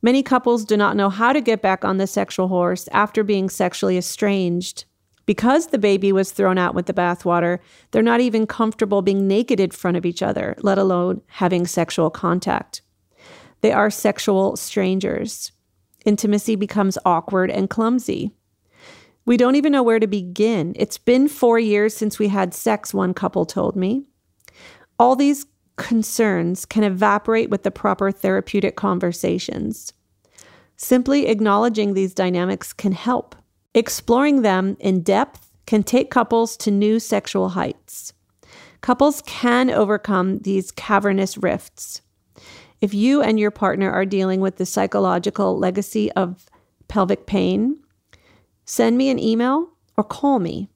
Many 0.01 0.23
couples 0.23 0.63
do 0.63 0.77
not 0.77 0.95
know 0.95 1.09
how 1.09 1.33
to 1.33 1.41
get 1.41 1.61
back 1.61 1.83
on 1.83 1.97
the 1.97 2.07
sexual 2.07 2.47
horse 2.47 2.87
after 2.91 3.23
being 3.23 3.49
sexually 3.49 3.97
estranged. 3.97 4.85
Because 5.25 5.67
the 5.67 5.77
baby 5.77 6.11
was 6.11 6.31
thrown 6.31 6.57
out 6.57 6.73
with 6.73 6.87
the 6.87 6.93
bathwater, 6.93 7.59
they're 7.91 8.01
not 8.01 8.21
even 8.21 8.47
comfortable 8.47 9.01
being 9.01 9.27
naked 9.27 9.59
in 9.59 9.69
front 9.71 9.97
of 9.97 10.05
each 10.05 10.23
other, 10.23 10.55
let 10.59 10.77
alone 10.77 11.21
having 11.27 11.67
sexual 11.67 12.09
contact. 12.09 12.81
They 13.61 13.71
are 13.71 13.89
sexual 13.89 14.55
strangers. 14.55 15.51
Intimacy 16.05 16.55
becomes 16.55 16.97
awkward 17.05 17.51
and 17.51 17.69
clumsy. 17.69 18.31
We 19.25 19.37
don't 19.37 19.55
even 19.55 19.71
know 19.71 19.83
where 19.83 19.99
to 19.99 20.07
begin. 20.07 20.73
It's 20.77 20.97
been 20.97 21.27
four 21.27 21.59
years 21.59 21.95
since 21.95 22.17
we 22.17 22.29
had 22.29 22.53
sex, 22.53 22.93
one 22.93 23.13
couple 23.13 23.45
told 23.45 23.75
me. 23.75 24.05
All 24.97 25.15
these 25.15 25.45
concerns 25.79 26.65
can 26.65 26.83
evaporate 26.83 27.49
with 27.49 27.63
the 27.63 27.71
proper 27.71 28.11
therapeutic 28.11 28.75
conversations. 28.75 29.93
Simply 30.75 31.27
acknowledging 31.27 31.93
these 31.93 32.13
dynamics 32.13 32.73
can 32.73 32.91
help. 32.91 33.35
Exploring 33.73 34.43
them 34.43 34.77
in 34.79 35.01
depth 35.01 35.51
can 35.65 35.83
take 35.83 36.11
couples 36.11 36.55
to 36.57 36.71
new 36.71 36.99
sexual 36.99 37.49
heights. 37.49 38.13
Couples 38.81 39.21
can 39.25 39.69
overcome 39.69 40.39
these 40.39 40.71
cavernous 40.71 41.37
rifts. 41.37 42.01
If 42.81 42.93
you 42.93 43.21
and 43.21 43.39
your 43.39 43.51
partner 43.51 43.91
are 43.91 44.05
dealing 44.05 44.41
with 44.41 44.57
the 44.57 44.65
psychological 44.65 45.57
legacy 45.57 46.11
of 46.13 46.45
pelvic 46.87 47.25
pain, 47.25 47.77
send 48.65 48.97
me 48.97 49.09
an 49.09 49.19
email 49.19 49.69
or 49.97 50.03
call 50.03 50.39
me. 50.39 50.69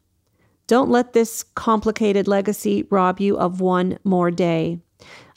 Don't 0.67 0.89
let 0.89 1.13
this 1.13 1.43
complicated 1.55 2.27
legacy 2.27 2.87
rob 2.89 3.19
you 3.19 3.37
of 3.37 3.61
one 3.61 3.99
more 4.03 4.31
day. 4.31 4.79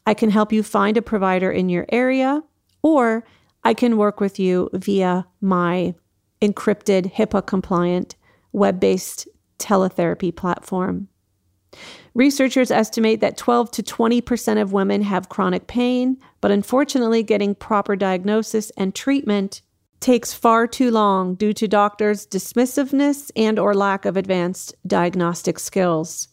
I 0.07 0.14
can 0.14 0.31
help 0.31 0.53
you 0.53 0.62
find 0.62 0.97
a 0.97 1.03
provider 1.03 1.51
in 1.51 1.69
your 1.69 1.85
area, 1.90 2.42
or 2.83 3.25
I 3.64 3.75
can 3.75 3.97
work 3.97 4.21
with 4.21 4.38
you 4.38 4.71
via 4.73 5.27
my 5.40 5.95
encrypted, 6.40 7.12
HIPAA 7.12 7.45
compliant, 7.47 8.14
web 8.53 8.79
based 8.79 9.29
teletherapy 9.59 10.35
platform. 10.35 11.09
Researchers 12.14 12.71
estimate 12.71 13.21
that 13.21 13.37
12 13.37 13.71
to 13.73 13.83
20% 13.83 14.62
of 14.62 14.73
women 14.73 15.03
have 15.03 15.29
chronic 15.29 15.66
pain, 15.66 16.16
but 16.40 16.51
unfortunately, 16.51 17.23
getting 17.23 17.55
proper 17.55 17.97
diagnosis 17.97 18.71
and 18.77 18.95
treatment 18.95 19.61
takes 20.01 20.33
far 20.33 20.66
too 20.66 20.90
long 20.90 21.35
due 21.35 21.53
to 21.53 21.66
doctors' 21.66 22.27
dismissiveness 22.27 23.31
and 23.35 23.59
or 23.59 23.75
lack 23.75 24.05
of 24.05 24.16
advanced 24.16 24.75
diagnostic 24.87 25.59
skills. 25.59 26.29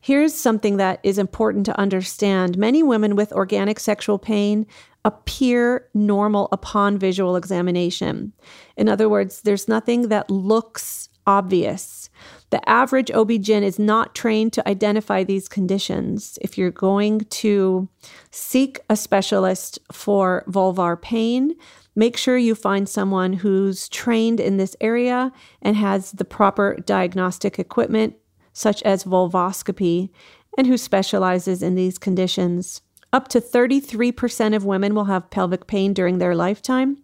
Here's 0.00 0.34
something 0.34 0.78
that 0.78 1.00
is 1.02 1.18
important 1.18 1.66
to 1.66 1.78
understand. 1.78 2.56
Many 2.56 2.82
women 2.82 3.16
with 3.16 3.32
organic 3.32 3.78
sexual 3.78 4.18
pain 4.18 4.66
appear 5.04 5.88
normal 5.94 6.48
upon 6.52 6.98
visual 6.98 7.36
examination. 7.36 8.32
In 8.76 8.88
other 8.88 9.08
words, 9.08 9.42
there's 9.42 9.68
nothing 9.68 10.08
that 10.08 10.30
looks 10.30 11.08
obvious. 11.26 12.10
The 12.50 12.66
average 12.68 13.10
OB-GYN 13.10 13.62
is 13.62 13.78
not 13.78 14.14
trained 14.14 14.52
to 14.54 14.68
identify 14.68 15.22
these 15.22 15.48
conditions. 15.48 16.38
If 16.42 16.58
you're 16.58 16.70
going 16.70 17.20
to 17.20 17.88
seek 18.30 18.80
a 18.88 18.96
specialist 18.96 19.78
for 19.92 20.44
vulvar 20.48 21.00
pain, 21.00 21.54
make 21.94 22.16
sure 22.16 22.36
you 22.36 22.54
find 22.54 22.88
someone 22.88 23.34
who's 23.34 23.88
trained 23.88 24.40
in 24.40 24.56
this 24.56 24.74
area 24.80 25.32
and 25.62 25.76
has 25.76 26.12
the 26.12 26.24
proper 26.24 26.76
diagnostic 26.84 27.58
equipment, 27.58 28.16
such 28.60 28.82
as 28.82 29.04
vulvoscopy, 29.04 30.10
and 30.58 30.66
who 30.66 30.76
specializes 30.76 31.62
in 31.62 31.76
these 31.76 31.96
conditions. 31.96 32.82
Up 33.10 33.26
to 33.28 33.40
33% 33.40 34.54
of 34.54 34.66
women 34.66 34.94
will 34.94 35.06
have 35.06 35.30
pelvic 35.30 35.66
pain 35.66 35.94
during 35.94 36.18
their 36.18 36.34
lifetime. 36.34 36.98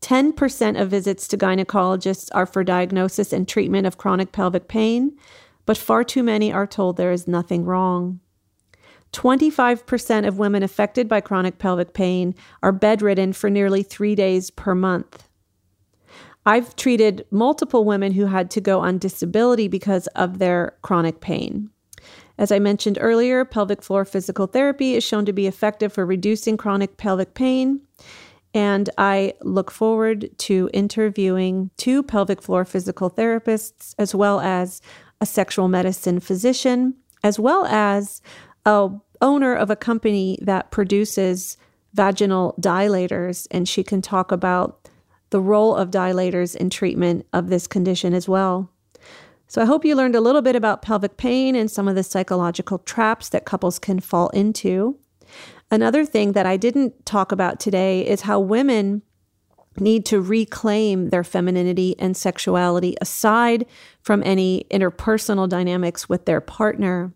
10% 0.00 0.80
of 0.80 0.90
visits 0.90 1.28
to 1.28 1.38
gynecologists 1.38 2.28
are 2.34 2.46
for 2.46 2.64
diagnosis 2.64 3.32
and 3.32 3.46
treatment 3.46 3.86
of 3.86 3.98
chronic 3.98 4.32
pelvic 4.32 4.66
pain, 4.66 5.16
but 5.64 5.78
far 5.78 6.02
too 6.02 6.24
many 6.24 6.52
are 6.52 6.66
told 6.66 6.96
there 6.96 7.12
is 7.12 7.28
nothing 7.28 7.64
wrong. 7.64 8.18
25% 9.12 10.26
of 10.26 10.38
women 10.38 10.64
affected 10.64 11.08
by 11.08 11.20
chronic 11.20 11.58
pelvic 11.58 11.94
pain 11.94 12.34
are 12.62 12.72
bedridden 12.72 13.32
for 13.32 13.48
nearly 13.48 13.84
three 13.84 14.16
days 14.16 14.50
per 14.50 14.74
month. 14.74 15.28
I've 16.46 16.74
treated 16.76 17.26
multiple 17.30 17.84
women 17.84 18.12
who 18.12 18.26
had 18.26 18.50
to 18.52 18.60
go 18.60 18.80
on 18.80 18.98
disability 18.98 19.68
because 19.68 20.06
of 20.08 20.38
their 20.38 20.76
chronic 20.82 21.20
pain. 21.20 21.70
As 22.38 22.50
I 22.50 22.58
mentioned 22.58 22.96
earlier, 23.00 23.44
pelvic 23.44 23.82
floor 23.82 24.06
physical 24.06 24.46
therapy 24.46 24.94
is 24.94 25.04
shown 25.04 25.26
to 25.26 25.32
be 25.32 25.46
effective 25.46 25.92
for 25.92 26.06
reducing 26.06 26.56
chronic 26.56 26.96
pelvic 26.96 27.34
pain. 27.34 27.82
And 28.54 28.88
I 28.96 29.34
look 29.42 29.70
forward 29.70 30.30
to 30.38 30.70
interviewing 30.72 31.70
two 31.76 32.02
pelvic 32.02 32.40
floor 32.40 32.64
physical 32.64 33.10
therapists, 33.10 33.94
as 33.98 34.14
well 34.14 34.40
as 34.40 34.80
a 35.20 35.26
sexual 35.26 35.68
medicine 35.68 36.18
physician, 36.18 36.94
as 37.22 37.38
well 37.38 37.66
as 37.66 38.22
a 38.64 38.90
owner 39.20 39.54
of 39.54 39.68
a 39.68 39.76
company 39.76 40.38
that 40.40 40.70
produces 40.70 41.58
vaginal 41.92 42.54
dilators. 42.58 43.46
And 43.50 43.68
she 43.68 43.84
can 43.84 44.00
talk 44.00 44.32
about 44.32 44.88
the 45.30 45.40
role 45.40 45.74
of 45.74 45.90
dilators 45.90 46.54
in 46.54 46.70
treatment 46.70 47.26
of 47.32 47.48
this 47.48 47.66
condition 47.66 48.14
as 48.14 48.28
well. 48.28 48.70
So 49.46 49.60
I 49.60 49.64
hope 49.64 49.84
you 49.84 49.96
learned 49.96 50.14
a 50.14 50.20
little 50.20 50.42
bit 50.42 50.54
about 50.54 50.82
pelvic 50.82 51.16
pain 51.16 51.56
and 51.56 51.70
some 51.70 51.88
of 51.88 51.96
the 51.96 52.04
psychological 52.04 52.78
traps 52.78 53.28
that 53.30 53.44
couples 53.44 53.78
can 53.78 53.98
fall 53.98 54.28
into. 54.28 54.96
Another 55.70 56.04
thing 56.04 56.32
that 56.32 56.46
I 56.46 56.56
didn't 56.56 57.04
talk 57.04 57.32
about 57.32 57.58
today 57.58 58.06
is 58.06 58.22
how 58.22 58.38
women 58.38 59.02
need 59.78 60.04
to 60.06 60.20
reclaim 60.20 61.10
their 61.10 61.24
femininity 61.24 61.94
and 61.98 62.16
sexuality 62.16 62.96
aside 63.00 63.66
from 64.02 64.22
any 64.24 64.66
interpersonal 64.70 65.48
dynamics 65.48 66.08
with 66.08 66.26
their 66.26 66.40
partner. 66.40 67.12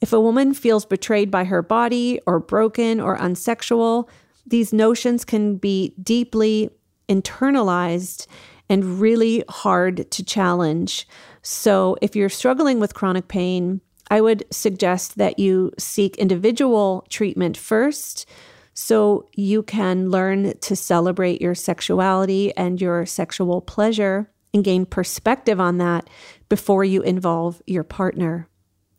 If 0.00 0.12
a 0.12 0.20
woman 0.20 0.52
feels 0.52 0.84
betrayed 0.84 1.30
by 1.30 1.44
her 1.44 1.62
body 1.62 2.20
or 2.26 2.38
broken 2.38 3.00
or 3.00 3.16
unsexual, 3.16 4.08
these 4.46 4.72
notions 4.72 5.24
can 5.24 5.56
be 5.56 5.94
deeply 6.02 6.70
internalized 7.08 8.26
and 8.68 9.00
really 9.00 9.44
hard 9.48 10.10
to 10.10 10.24
challenge. 10.24 11.06
So, 11.42 11.96
if 12.02 12.16
you're 12.16 12.28
struggling 12.28 12.80
with 12.80 12.94
chronic 12.94 13.28
pain, 13.28 13.80
I 14.10 14.20
would 14.20 14.44
suggest 14.50 15.18
that 15.18 15.38
you 15.38 15.72
seek 15.78 16.16
individual 16.16 17.06
treatment 17.08 17.56
first 17.56 18.26
so 18.74 19.28
you 19.34 19.62
can 19.62 20.10
learn 20.10 20.58
to 20.58 20.76
celebrate 20.76 21.40
your 21.40 21.54
sexuality 21.54 22.54
and 22.56 22.80
your 22.80 23.06
sexual 23.06 23.60
pleasure 23.62 24.30
and 24.52 24.62
gain 24.64 24.86
perspective 24.86 25.60
on 25.60 25.78
that 25.78 26.08
before 26.48 26.84
you 26.84 27.02
involve 27.02 27.62
your 27.66 27.84
partner. 27.84 28.48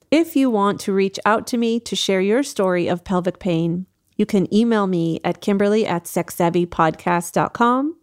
If 0.10 0.36
you 0.36 0.50
want 0.50 0.80
to 0.82 0.94
reach 0.94 1.20
out 1.26 1.48
to 1.48 1.58
me 1.58 1.80
to 1.82 1.96
share 1.96 2.22
your 2.22 2.44
story 2.44 2.88
of 2.88 3.04
pelvic 3.04 3.40
pain, 3.40 3.86
you 4.18 4.26
can 4.26 4.54
email 4.54 4.88
me 4.88 5.22
at 5.24 5.40
kimberly 5.40 5.86
at 5.86 6.04
sexsavvypodcast.com 6.04 7.96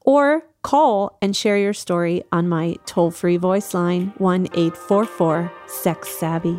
or 0.00 0.42
Call 0.62 1.18
and 1.20 1.34
share 1.36 1.58
your 1.58 1.72
story 1.72 2.22
on 2.30 2.48
my 2.48 2.76
toll 2.86 3.10
free 3.10 3.36
voice 3.36 3.74
line 3.74 4.12
1 4.18 4.46
844 4.54 5.52
Sex 5.66 6.08
Savvy. 6.08 6.56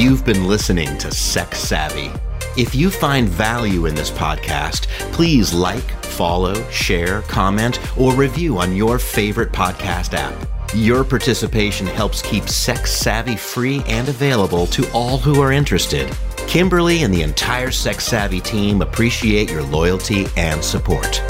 You've 0.00 0.24
been 0.24 0.46
listening 0.46 0.96
to 0.98 1.10
Sex 1.10 1.58
Savvy. 1.58 2.10
If 2.56 2.74
you 2.74 2.88
find 2.88 3.28
value 3.28 3.86
in 3.86 3.94
this 3.94 4.10
podcast, 4.10 4.86
please 5.12 5.52
like, 5.52 5.90
follow, 6.04 6.54
share, 6.70 7.22
comment, 7.22 7.78
or 7.98 8.14
review 8.14 8.58
on 8.58 8.74
your 8.74 8.98
favorite 8.98 9.52
podcast 9.52 10.14
app. 10.14 10.57
Your 10.74 11.02
participation 11.02 11.86
helps 11.86 12.20
keep 12.20 12.46
Sex 12.46 12.92
Savvy 12.92 13.36
free 13.36 13.82
and 13.86 14.06
available 14.06 14.66
to 14.66 14.90
all 14.92 15.16
who 15.16 15.40
are 15.40 15.50
interested. 15.50 16.14
Kimberly 16.46 17.04
and 17.04 17.12
the 17.12 17.22
entire 17.22 17.70
Sex 17.70 18.04
Savvy 18.04 18.40
team 18.40 18.82
appreciate 18.82 19.50
your 19.50 19.62
loyalty 19.62 20.26
and 20.36 20.62
support. 20.62 21.22